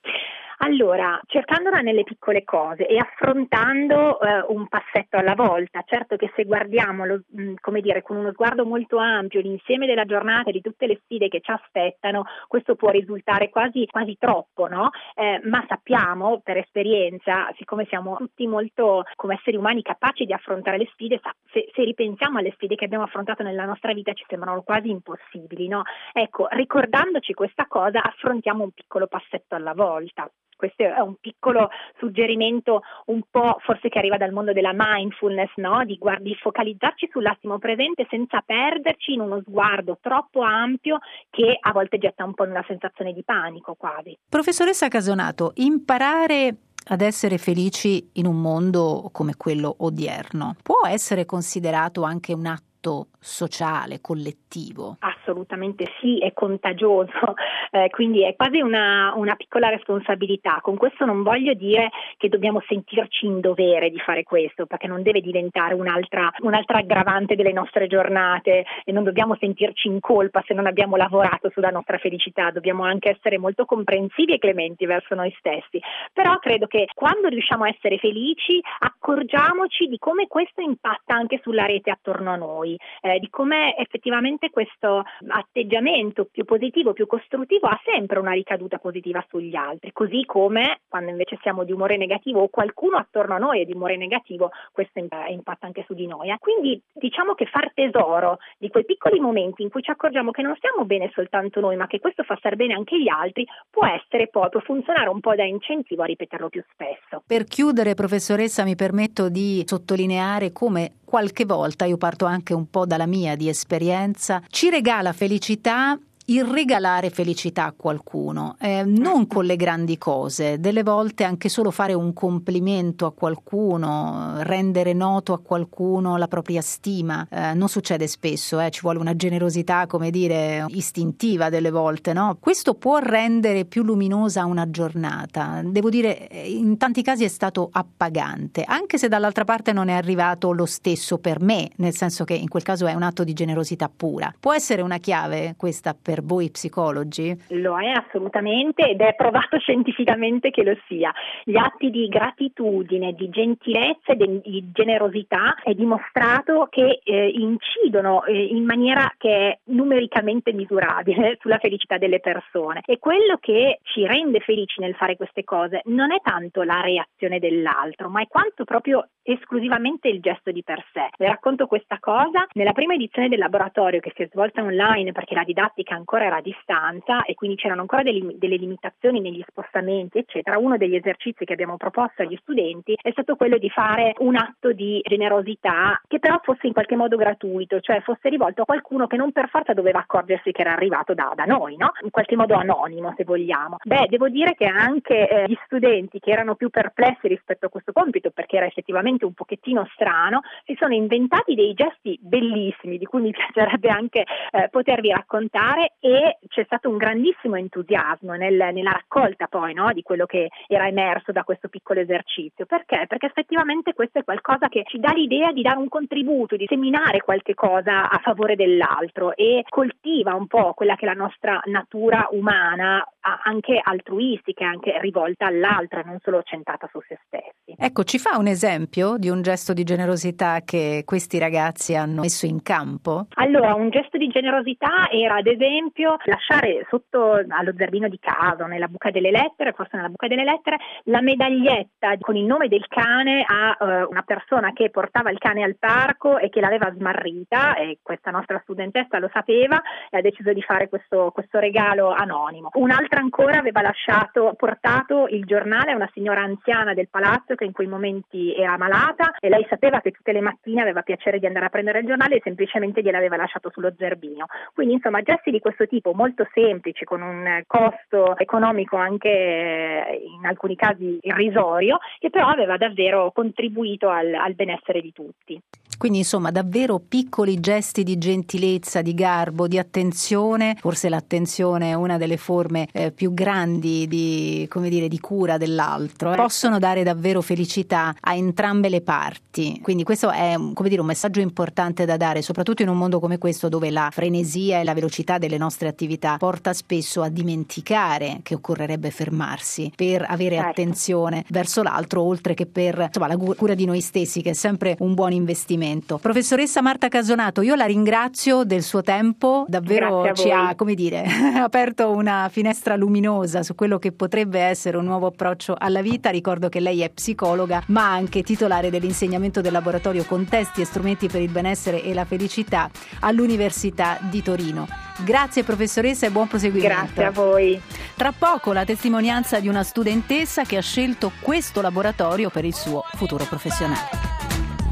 Allora, 0.61 1.17
cercandola 1.25 1.79
nelle 1.79 2.03
piccole 2.03 2.43
cose 2.43 2.85
e 2.85 2.97
affrontando 2.97 4.19
eh, 4.19 4.43
un 4.49 4.67
passetto 4.67 5.15
alla 5.15 5.33
volta. 5.33 5.83
Certo 5.85 6.17
che 6.17 6.33
se 6.35 6.43
guardiamo, 6.43 7.05
lo, 7.05 7.21
mm, 7.39 7.55
come 7.61 7.79
dire, 7.79 8.01
con 8.01 8.17
uno 8.17 8.33
sguardo 8.33 8.65
molto 8.65 8.97
ampio 8.97 9.39
l'insieme 9.39 9.85
della 9.85 10.03
giornata 10.03 10.49
e 10.49 10.51
di 10.51 10.59
tutte 10.59 10.85
le 10.85 10.99
sfide 11.03 11.29
che 11.29 11.39
ci 11.39 11.51
aspettano, 11.51 12.25
questo 12.49 12.75
può 12.75 12.89
risultare 12.89 13.49
quasi, 13.49 13.85
quasi 13.85 14.17
troppo, 14.19 14.67
no? 14.67 14.89
Eh, 15.15 15.39
ma 15.45 15.63
sappiamo 15.65 16.41
per 16.43 16.57
esperienza, 16.57 17.49
siccome 17.55 17.85
siamo 17.85 18.17
tutti 18.17 18.45
molto 18.45 19.03
come 19.15 19.35
esseri 19.35 19.55
umani 19.55 19.81
capaci 19.81 20.25
di 20.25 20.33
affrontare 20.33 20.77
le 20.77 20.89
sfide, 20.91 21.21
se, 21.53 21.69
se 21.73 21.83
ripensiamo 21.85 22.37
alle 22.37 22.51
sfide 22.51 22.75
che 22.75 22.83
abbiamo 22.83 23.05
affrontato 23.05 23.43
nella 23.43 23.63
nostra 23.65 23.93
vita 23.93 24.11
ci 24.11 24.25
sembrano 24.27 24.61
quasi 24.63 24.89
impossibili, 24.89 25.69
no? 25.69 25.83
Ecco, 26.11 26.47
ricordandoci 26.49 27.33
questa 27.33 27.65
cosa, 27.65 28.01
affrontiamo 28.03 28.63
un 28.63 28.71
piccolo 28.71 29.07
passetto 29.07 29.55
alla 29.55 29.73
volta. 29.73 30.29
Questo 30.59 30.83
è 30.83 30.99
un 30.99 31.15
piccolo 31.21 31.69
suggerimento 31.97 32.81
un 33.05 33.21
po' 33.31 33.55
forse 33.59 33.87
che 33.87 33.97
arriva 33.97 34.17
dal 34.17 34.33
mondo 34.33 34.51
della 34.51 34.73
mindfulness, 34.75 35.51
no? 35.55 35.85
di, 35.85 35.97
di 36.19 36.35
focalizzarci 36.35 37.07
sull'attimo 37.09 37.59
presente 37.59 38.05
senza 38.09 38.43
perderci 38.45 39.13
in 39.13 39.21
uno 39.21 39.39
sguardo 39.39 39.99
troppo 40.01 40.41
ampio 40.41 40.97
che 41.29 41.57
a 41.57 41.71
volte 41.71 41.97
getta 41.97 42.25
un 42.25 42.33
po' 42.33 42.43
in 42.43 42.49
una 42.49 42.65
sensazione 42.67 43.13
di 43.13 43.23
panico 43.23 43.75
quasi. 43.75 44.17
Professoressa 44.27 44.89
Casonato, 44.89 45.53
imparare 45.55 46.57
ad 46.87 46.99
essere 46.99 47.37
felici 47.37 48.09
in 48.15 48.25
un 48.25 48.41
mondo 48.41 49.07
come 49.13 49.35
quello 49.37 49.73
odierno 49.79 50.55
può 50.61 50.85
essere 50.85 51.23
considerato 51.23 52.03
anche 52.03 52.33
un 52.33 52.47
atto 52.47 52.68
atto 52.79 53.07
sociale, 53.19 53.99
collettivo? 53.99 54.97
Assolutamente 54.99 55.85
sì, 55.99 56.17
è 56.19 56.33
contagioso, 56.33 57.11
eh, 57.71 57.89
quindi 57.89 58.23
è 58.23 58.35
quasi 58.35 58.61
una, 58.61 59.13
una, 59.15 59.35
piccola 59.35 59.69
responsabilità. 59.69 60.59
Con 60.61 60.77
questo 60.77 61.05
non 61.05 61.21
voglio 61.21 61.53
dire 61.53 61.89
che 62.19 62.27
dobbiamo 62.27 62.61
sentirci 62.67 63.25
in 63.25 63.39
dovere 63.39 63.89
di 63.89 63.97
fare 63.97 64.23
questo, 64.23 64.65
perché 64.65 64.87
non 64.87 65.01
deve 65.01 65.21
diventare 65.21 65.73
un'altra, 65.73 66.29
un'altra 66.39 66.79
aggravante 66.79 67.35
delle 67.35 67.53
nostre 67.53 67.87
giornate 67.87 68.65
e 68.83 68.91
non 68.91 69.05
dobbiamo 69.05 69.37
sentirci 69.39 69.87
in 69.87 70.01
colpa 70.01 70.43
se 70.45 70.53
non 70.53 70.67
abbiamo 70.67 70.97
lavorato 70.97 71.49
sulla 71.49 71.69
nostra 71.69 71.97
felicità, 71.97 72.51
dobbiamo 72.51 72.83
anche 72.83 73.11
essere 73.11 73.37
molto 73.37 73.63
comprensivi 73.63 74.33
e 74.33 74.37
clementi 74.37 74.85
verso 74.85 75.15
noi 75.15 75.33
stessi. 75.39 75.79
Però 76.11 76.37
credo 76.39 76.67
che 76.67 76.87
quando 76.93 77.29
riusciamo 77.29 77.63
a 77.63 77.69
essere 77.69 77.97
felici 77.97 78.61
accorgiamoci 78.79 79.87
di 79.87 79.97
come 79.97 80.27
questo 80.27 80.59
impatta 80.59 81.15
anche 81.15 81.39
sulla 81.41 81.65
rete 81.65 81.89
attorno 81.89 82.31
a 82.31 82.35
noi 82.35 82.77
eh, 82.99 83.19
di 83.19 83.29
come 83.29 83.77
effettivamente 83.77 84.49
questo 84.49 85.03
atteggiamento 85.29 86.27
più 86.29 86.43
positivo, 86.43 86.91
più 86.91 87.07
costruttivo 87.07 87.67
ha 87.67 87.79
sempre 87.85 88.19
una 88.19 88.33
ricaduta 88.33 88.77
positiva 88.77 89.23
sugli 89.29 89.55
altri, 89.55 89.93
così 89.93 90.25
come 90.25 90.81
quando 90.89 91.11
invece 91.11 91.37
siamo 91.41 91.63
di 91.63 91.71
umore 91.71 91.95
negativo 91.95 92.07
o 92.39 92.47
qualcuno 92.49 92.97
attorno 92.97 93.35
a 93.35 93.37
noi 93.37 93.61
è 93.61 93.65
di 93.65 93.73
umore 93.73 93.97
negativo, 93.97 94.51
questo 94.71 94.99
impatta 94.99 95.65
anche 95.65 95.83
su 95.85 95.93
di 95.93 96.07
noi. 96.07 96.29
Eh. 96.29 96.37
Quindi 96.39 96.81
diciamo 96.93 97.33
che 97.33 97.45
far 97.45 97.71
tesoro 97.73 98.39
di 98.57 98.69
quei 98.69 98.85
piccoli 98.85 99.19
momenti 99.19 99.61
in 99.61 99.69
cui 99.69 99.81
ci 99.81 99.91
accorgiamo 99.91 100.31
che 100.31 100.41
non 100.41 100.55
stiamo 100.55 100.85
bene 100.85 101.11
soltanto 101.13 101.59
noi, 101.59 101.75
ma 101.75 101.87
che 101.87 101.99
questo 101.99 102.23
fa 102.23 102.35
star 102.37 102.55
bene 102.55 102.73
anche 102.73 102.99
gli 102.99 103.07
altri, 103.07 103.45
può 103.69 103.85
essere 103.85 104.27
poi, 104.27 104.49
può 104.49 104.59
funzionare 104.59 105.09
un 105.09 105.19
po' 105.19 105.35
da 105.35 105.43
incentivo 105.43 106.03
a 106.03 106.05
ripeterlo 106.05 106.49
più 106.49 106.63
spesso. 106.71 107.23
Per 107.25 107.43
chiudere, 107.45 107.93
professoressa, 107.93 108.63
mi 108.63 108.75
permetto 108.75 109.29
di 109.29 109.63
sottolineare 109.65 110.51
come 110.51 110.93
qualche 111.05 111.45
volta, 111.45 111.85
io 111.85 111.97
parto 111.97 112.25
anche 112.25 112.53
un 112.53 112.69
po' 112.69 112.85
dalla 112.85 113.07
mia 113.07 113.35
di 113.35 113.49
esperienza, 113.49 114.41
ci 114.47 114.69
regala 114.69 115.11
felicità 115.11 115.97
il 116.29 116.43
regalare 116.43 117.09
felicità 117.09 117.65
a 117.65 117.73
qualcuno, 117.75 118.55
eh, 118.59 118.83
non 118.85 119.25
con 119.25 119.45
le 119.45 119.55
grandi 119.55 119.97
cose, 119.97 120.59
delle 120.59 120.83
volte 120.83 121.23
anche 121.23 121.49
solo 121.49 121.71
fare 121.71 121.93
un 121.93 122.13
complimento 122.13 123.05
a 123.07 123.13
qualcuno, 123.13 124.35
rendere 124.41 124.93
noto 124.93 125.33
a 125.33 125.39
qualcuno 125.39 126.17
la 126.17 126.27
propria 126.27 126.61
stima, 126.61 127.27
eh, 127.29 127.53
non 127.55 127.67
succede 127.67 128.05
spesso, 128.05 128.59
eh, 128.59 128.69
ci 128.69 128.81
vuole 128.81 128.99
una 128.99 129.15
generosità, 129.15 129.87
come 129.87 130.11
dire, 130.11 130.65
istintiva 130.67 131.49
delle 131.49 131.71
volte, 131.71 132.13
no? 132.13 132.37
Questo 132.39 132.75
può 132.75 132.99
rendere 132.99 133.65
più 133.65 133.83
luminosa 133.83 134.45
una 134.45 134.69
giornata, 134.69 135.61
devo 135.63 135.89
dire, 135.89 136.29
in 136.45 136.77
tanti 136.77 137.01
casi 137.01 137.23
è 137.23 137.27
stato 137.27 137.69
appagante, 137.71 138.63
anche 138.65 138.99
se 138.99 139.07
dall'altra 139.07 139.45
parte 139.45 139.73
non 139.73 139.87
è 139.87 139.93
arrivato 139.93 140.51
lo 140.51 140.67
stesso 140.67 141.17
per 141.17 141.41
me, 141.41 141.69
nel 141.77 141.95
senso 141.95 142.23
che 142.23 142.35
in 142.35 142.49
quel 142.49 142.63
caso 142.63 142.85
è 142.85 142.93
un 142.93 143.03
atto 143.03 143.23
di 143.23 143.33
generosità 143.33 143.89
pura. 143.93 144.31
Può 144.39 144.53
essere 144.53 144.83
una 144.83 144.99
chiave 144.99 145.55
questa 145.57 145.95
per 145.99 146.17
per 146.19 146.23
voi 146.23 146.51
psicologi? 146.51 147.35
Lo 147.49 147.79
è 147.79 147.89
assolutamente 147.89 148.87
ed 148.89 148.99
è 149.01 149.15
provato 149.15 149.57
scientificamente 149.59 150.51
che 150.51 150.63
lo 150.63 150.75
sia. 150.87 151.13
Gli 151.43 151.57
atti 151.57 151.89
di 151.89 152.07
gratitudine, 152.07 153.13
di 153.13 153.29
gentilezza 153.29 154.13
e 154.13 154.15
di 154.15 154.69
generosità 154.73 155.55
è 155.63 155.73
dimostrato 155.73 156.67
che 156.69 156.99
eh, 157.03 157.27
incidono 157.29 158.23
eh, 158.25 158.45
in 158.45 158.65
maniera 158.65 159.13
che 159.17 159.29
è 159.29 159.59
numericamente 159.65 160.51
misurabile 160.53 161.37
sulla 161.41 161.57
felicità 161.57 161.97
delle 161.97 162.19
persone 162.19 162.81
e 162.85 162.99
quello 162.99 163.37
che 163.39 163.79
ci 163.83 164.05
rende 164.05 164.39
felici 164.39 164.81
nel 164.81 164.95
fare 164.95 165.15
queste 165.15 165.43
cose 165.43 165.81
non 165.85 166.11
è 166.11 166.19
tanto 166.21 166.63
la 166.63 166.81
reazione 166.81 167.39
dell'altro, 167.39 168.09
ma 168.09 168.21
è 168.21 168.27
quanto 168.27 168.63
proprio 168.65 169.07
esclusivamente 169.21 170.07
il 170.07 170.19
gesto 170.19 170.51
di 170.51 170.63
per 170.63 170.83
sé. 170.91 171.09
Le 171.15 171.27
racconto 171.27 171.67
questa 171.67 171.99
cosa 171.99 172.45
nella 172.53 172.73
prima 172.73 172.93
edizione 172.93 173.29
del 173.29 173.39
laboratorio 173.39 173.99
che 173.99 174.11
si 174.15 174.23
è 174.23 174.29
svolta 174.31 174.61
online 174.61 175.11
perché 175.11 175.35
la 175.35 175.43
didattica 175.43 175.95
ancora 175.95 176.08
era 176.17 176.37
a 176.37 176.41
distanza 176.41 177.23
e 177.23 177.35
quindi 177.35 177.57
c'erano 177.57 177.81
ancora 177.81 178.03
delle, 178.03 178.37
delle 178.37 178.55
limitazioni 178.55 179.19
negli 179.19 179.43
spostamenti, 179.47 180.17
eccetera. 180.17 180.57
Uno 180.57 180.77
degli 180.77 180.95
esercizi 180.95 181.45
che 181.45 181.53
abbiamo 181.53 181.77
proposto 181.77 182.21
agli 182.21 182.37
studenti 182.41 182.97
è 183.01 183.11
stato 183.11 183.35
quello 183.35 183.57
di 183.57 183.69
fare 183.69 184.13
un 184.19 184.35
atto 184.35 184.71
di 184.71 185.01
generosità 185.03 186.01
che 186.07 186.19
però 186.19 186.39
fosse 186.43 186.67
in 186.67 186.73
qualche 186.73 186.95
modo 186.95 187.17
gratuito, 187.17 187.79
cioè 187.79 188.01
fosse 188.01 188.29
rivolto 188.29 188.63
a 188.63 188.65
qualcuno 188.65 189.07
che 189.07 189.17
non 189.17 189.31
per 189.31 189.49
forza 189.49 189.73
doveva 189.73 189.99
accorgersi 189.99 190.51
che 190.51 190.61
era 190.61 190.73
arrivato 190.73 191.13
da, 191.13 191.33
da 191.35 191.45
noi, 191.45 191.75
no? 191.77 191.91
In 192.03 192.09
qualche 192.09 192.35
modo 192.35 192.55
anonimo, 192.55 193.13
se 193.15 193.23
vogliamo. 193.23 193.77
Beh, 193.83 194.07
devo 194.09 194.29
dire 194.29 194.55
che 194.55 194.65
anche 194.65 195.27
eh, 195.27 195.45
gli 195.47 195.57
studenti 195.65 196.19
che 196.19 196.31
erano 196.31 196.55
più 196.55 196.69
perplessi 196.69 197.27
rispetto 197.27 197.67
a 197.67 197.69
questo 197.69 197.91
compito, 197.91 198.31
perché 198.31 198.57
era 198.57 198.65
effettivamente 198.65 199.25
un 199.25 199.33
pochettino 199.33 199.87
strano, 199.93 200.41
si 200.65 200.75
sono 200.79 200.93
inventati 200.93 201.55
dei 201.55 201.73
gesti 201.73 202.17
bellissimi 202.21 202.97
di 202.97 203.05
cui 203.05 203.21
mi 203.21 203.31
piacerebbe 203.53 203.89
anche 203.89 204.25
eh, 204.51 204.69
potervi 204.69 205.09
raccontare 205.09 205.93
e 205.99 206.39
c'è 206.47 206.63
stato 206.65 206.89
un 206.89 206.97
grandissimo 206.97 207.55
entusiasmo 207.55 208.33
nel, 208.33 208.55
nella 208.73 208.91
raccolta 208.91 209.47
poi 209.47 209.73
no, 209.73 209.91
di 209.93 210.01
quello 210.01 210.25
che 210.25 210.49
era 210.67 210.87
emerso 210.87 211.31
da 211.31 211.43
questo 211.43 211.67
piccolo 211.67 211.99
esercizio. 211.99 212.65
Perché? 212.65 213.05
Perché 213.07 213.27
effettivamente 213.27 213.93
questo 213.93 214.19
è 214.19 214.23
qualcosa 214.23 214.69
che 214.69 214.83
ci 214.85 214.99
dà 214.99 215.11
l'idea 215.13 215.51
di 215.51 215.61
dare 215.61 215.77
un 215.77 215.89
contributo, 215.89 216.55
di 216.55 216.65
seminare 216.67 217.21
qualche 217.21 217.53
cosa 217.53 218.09
a 218.09 218.19
favore 218.23 218.55
dell'altro 218.55 219.35
e 219.35 219.63
coltiva 219.67 220.33
un 220.33 220.47
po' 220.47 220.73
quella 220.73 220.95
che 220.95 221.05
è 221.05 221.09
la 221.09 221.13
nostra 221.13 221.61
natura 221.65 222.27
umana 222.31 223.05
anche 223.43 223.79
altruistica, 223.81 224.67
anche 224.67 224.99
rivolta 225.01 225.45
all'altro, 225.45 226.01
non 226.03 226.17
solo 226.21 226.41
centrata 226.43 226.87
su 226.91 226.99
se 227.07 227.19
stessi. 227.25 227.75
Ecco, 227.77 228.03
ci 228.03 228.17
fa 228.17 228.37
un 228.37 228.47
esempio 228.47 229.17
di 229.17 229.29
un 229.29 229.41
gesto 229.41 229.73
di 229.73 229.83
generosità 229.83 230.61
che 230.63 231.03
questi 231.05 231.37
ragazzi 231.37 231.95
hanno 231.95 232.21
messo 232.21 232.45
in 232.45 232.61
campo? 232.61 233.27
Allora, 233.35 233.75
un 233.75 233.89
gesto 233.89 234.17
di 234.17 234.27
generosità 234.27 235.09
era 235.11 235.35
ad 235.35 235.47
esempio 235.47 235.88
lasciare 236.25 236.85
sotto 236.89 237.33
allo 237.33 237.73
zerbino 237.75 238.07
di 238.07 238.19
casa, 238.19 238.65
nella 238.65 238.87
buca 238.87 239.11
delle 239.11 239.31
lettere, 239.31 239.73
forse 239.73 239.95
nella 239.95 240.09
buca 240.09 240.27
delle 240.27 240.43
lettere, 240.43 240.77
la 241.05 241.21
medaglietta 241.21 242.17
con 242.19 242.35
il 242.35 242.45
nome 242.45 242.67
del 242.67 242.85
cane 242.87 243.43
a 243.45 243.77
uh, 243.79 244.09
una 244.09 244.23
persona 244.23 244.71
che 244.73 244.89
portava 244.89 245.31
il 245.31 245.37
cane 245.37 245.63
al 245.63 245.77
parco 245.77 246.37
e 246.37 246.49
che 246.49 246.61
l'aveva 246.61 246.91
smarrita 246.93 247.75
e 247.75 247.99
questa 248.01 248.31
nostra 248.31 248.59
studentessa 248.63 249.19
lo 249.19 249.29
sapeva 249.31 249.81
e 250.09 250.17
ha 250.17 250.21
deciso 250.21 250.53
di 250.53 250.61
fare 250.61 250.89
questo, 250.89 251.31
questo 251.31 251.59
regalo 251.59 252.11
anonimo. 252.11 252.69
Un'altra 252.73 253.19
ancora 253.19 253.59
aveva 253.59 253.81
lasciato, 253.81 254.53
portato 254.55 255.27
il 255.27 255.45
giornale 255.45 255.91
a 255.91 255.95
una 255.95 256.09
signora 256.13 256.41
anziana 256.41 256.93
del 256.93 257.09
palazzo 257.09 257.55
che 257.55 257.65
in 257.65 257.71
quei 257.71 257.87
momenti 257.87 258.53
era 258.55 258.77
malata 258.77 259.31
e 259.39 259.49
lei 259.49 259.65
sapeva 259.69 260.01
che 260.01 260.11
tutte 260.11 260.31
le 260.31 260.41
mattine 260.41 260.81
aveva 260.81 261.01
piacere 261.01 261.39
di 261.39 261.45
andare 261.45 261.65
a 261.65 261.69
prendere 261.69 261.99
il 261.99 262.07
giornale 262.07 262.35
e 262.35 262.41
semplicemente 262.43 263.01
gliel'aveva 263.01 263.35
lasciato 263.35 263.69
sullo 263.71 263.93
zerbino. 263.97 264.45
Quindi 264.73 264.95
insomma 264.95 265.21
gesti 265.21 265.51
di 265.51 265.59
questo 265.59 265.68
tipo 265.87 266.13
molto 266.13 266.47
semplici 266.53 267.05
con 267.05 267.21
un 267.21 267.63
costo 267.67 268.37
economico 268.37 268.95
anche 268.95 269.29
eh, 269.29 270.23
in 270.37 270.45
alcuni 270.45 270.75
casi 270.75 271.19
irrisorio 271.21 271.99
che 272.19 272.29
però 272.29 272.47
aveva 272.47 272.77
davvero 272.77 273.31
contribuito 273.31 274.09
al, 274.09 274.33
al 274.33 274.53
benessere 274.53 275.01
di 275.01 275.11
tutti. 275.13 275.61
Quindi 275.99 276.19
insomma 276.19 276.49
davvero 276.49 277.01
piccoli 277.05 277.59
gesti 277.59 278.03
di 278.03 278.17
gentilezza, 278.17 279.01
di 279.01 279.13
garbo, 279.13 279.67
di 279.67 279.77
attenzione, 279.77 280.77
forse 280.79 281.09
l'attenzione 281.09 281.89
è 281.89 281.93
una 281.93 282.17
delle 282.17 282.37
forme 282.37 282.87
eh, 282.93 283.11
più 283.11 283.33
grandi 283.33 284.07
di, 284.07 284.65
come 284.69 284.87
dire, 284.87 285.09
di 285.09 285.19
cura 285.19 285.57
dell'altro, 285.57 286.31
eh. 286.31 286.37
possono 286.37 286.79
dare 286.79 287.03
davvero 287.03 287.41
felicità 287.41 288.15
a 288.17 288.33
entrambe 288.33 288.87
le 288.87 289.01
parti. 289.01 289.81
Quindi 289.81 290.03
questo 290.03 290.29
è 290.29 290.55
come 290.73 290.87
dire, 290.87 291.01
un 291.01 291.07
messaggio 291.07 291.41
importante 291.41 292.05
da 292.05 292.15
dare, 292.15 292.41
soprattutto 292.41 292.81
in 292.81 292.87
un 292.87 292.97
mondo 292.97 293.19
come 293.19 293.37
questo 293.37 293.67
dove 293.67 293.89
la 293.89 294.07
frenesia 294.09 294.79
e 294.79 294.85
la 294.85 294.93
velocità 294.93 295.37
delle 295.37 295.57
nostre 295.57 295.89
attività 295.89 296.37
porta 296.37 296.71
spesso 296.71 297.21
a 297.21 297.27
dimenticare 297.27 298.39
che 298.41 298.55
occorrerebbe 298.55 299.11
fermarsi 299.11 299.91
per 299.93 300.25
avere 300.25 300.55
certo. 300.55 300.69
attenzione 300.69 301.43
verso 301.49 301.83
l'altro, 301.83 302.21
oltre 302.21 302.53
che 302.53 302.67
per 302.67 303.07
insomma, 303.07 303.27
la 303.27 303.35
cura 303.35 303.73
di 303.73 303.83
noi 303.83 303.99
stessi, 303.99 304.41
che 304.41 304.51
è 304.51 304.53
sempre 304.53 304.95
un 304.99 305.13
buon 305.13 305.33
investimento. 305.33 305.87
Professoressa 306.17 306.81
Marta 306.81 307.07
Casonato, 307.07 307.61
io 307.61 307.75
la 307.75 307.85
ringrazio 307.85 308.63
del 308.63 308.83
suo 308.83 309.01
tempo, 309.01 309.65
davvero 309.67 310.31
ci 310.33 310.51
ha, 310.51 310.75
come 310.75 310.93
dire, 310.93 311.25
aperto 311.55 312.11
una 312.11 312.49
finestra 312.51 312.95
luminosa 312.95 313.63
su 313.63 313.75
quello 313.75 313.97
che 313.99 314.11
potrebbe 314.11 314.59
essere 314.59 314.97
un 314.97 315.05
nuovo 315.05 315.27
approccio 315.27 315.75
alla 315.77 316.01
vita. 316.01 316.29
Ricordo 316.29 316.69
che 316.69 316.79
lei 316.79 317.01
è 317.01 317.09
psicologa, 317.09 317.83
ma 317.87 318.11
anche 318.11 318.43
titolare 318.43 318.89
dell'insegnamento 318.89 319.61
del 319.61 319.71
laboratorio 319.71 320.23
Contesti 320.25 320.81
e 320.81 320.85
strumenti 320.85 321.27
per 321.27 321.41
il 321.41 321.49
benessere 321.49 322.03
e 322.03 322.13
la 322.13 322.25
felicità 322.25 322.89
all'Università 323.21 324.17
di 324.21 324.41
Torino. 324.41 324.87
Grazie 325.23 325.63
professoressa 325.63 326.25
e 326.25 326.29
buon 326.29 326.47
proseguimento. 326.47 326.95
Grazie 326.95 327.25
a 327.25 327.31
voi. 327.31 327.81
Tra 328.15 328.33
poco 328.37 328.73
la 328.73 328.85
testimonianza 328.85 329.59
di 329.59 329.67
una 329.67 329.83
studentessa 329.83 330.63
che 330.63 330.77
ha 330.77 330.81
scelto 330.81 331.31
questo 331.41 331.81
laboratorio 331.81 332.49
per 332.49 332.65
il 332.65 332.73
suo 332.73 333.03
futuro 333.13 333.45
professionale. 333.45 334.09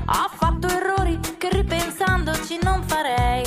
Ho 0.05 0.29
fatto 0.33 0.67
non 0.67 0.86
farei, 2.87 3.43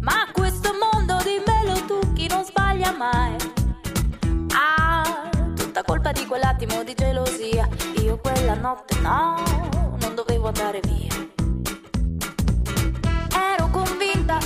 ma 0.00 0.28
questo 0.32 0.70
mondo 0.72 1.16
di 1.22 1.40
melo 1.46 1.84
tu 1.86 2.12
chi 2.12 2.28
non 2.28 2.44
sbaglia 2.44 2.92
mai. 2.92 3.36
Ah, 4.54 5.30
tutta 5.54 5.82
colpa 5.82 6.12
di 6.12 6.26
quell'attimo 6.26 6.84
di 6.84 6.94
gelosia, 6.94 7.68
io 8.02 8.18
quella 8.18 8.54
notte 8.54 8.98
no, 9.00 9.42
non 10.00 10.14
dovevo 10.14 10.48
andare 10.48 10.80
via 10.84 11.02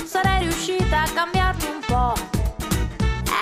sarei 0.07 0.39
riuscita 0.39 1.03
a 1.03 1.09
cambiarti 1.13 1.65
un 1.65 1.79
po'. 1.85 2.13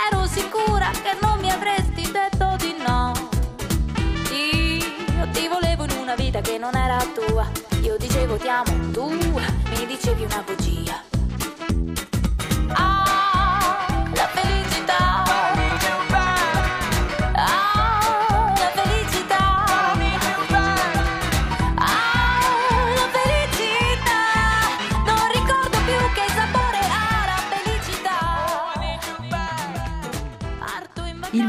Ero 0.10 0.26
sicura 0.26 0.90
che 0.92 1.18
non 1.22 1.40
mi 1.40 1.50
avresti 1.50 2.12
detto 2.12 2.56
di 2.58 2.76
no. 2.86 3.14
Io 4.32 5.30
ti 5.32 5.48
volevo 5.48 5.84
in 5.86 5.98
una 5.98 6.16
vita 6.16 6.42
che 6.42 6.58
non 6.58 6.76
era 6.76 6.98
tua. 7.14 7.65
Io 8.36 8.42
dicevo 8.42 8.42
ti 8.42 8.50
amo, 8.50 8.92
tu 8.92 9.08
mi 9.08 9.86
dicevi 9.86 10.26
una 10.26 10.44
bugia. 10.46 11.15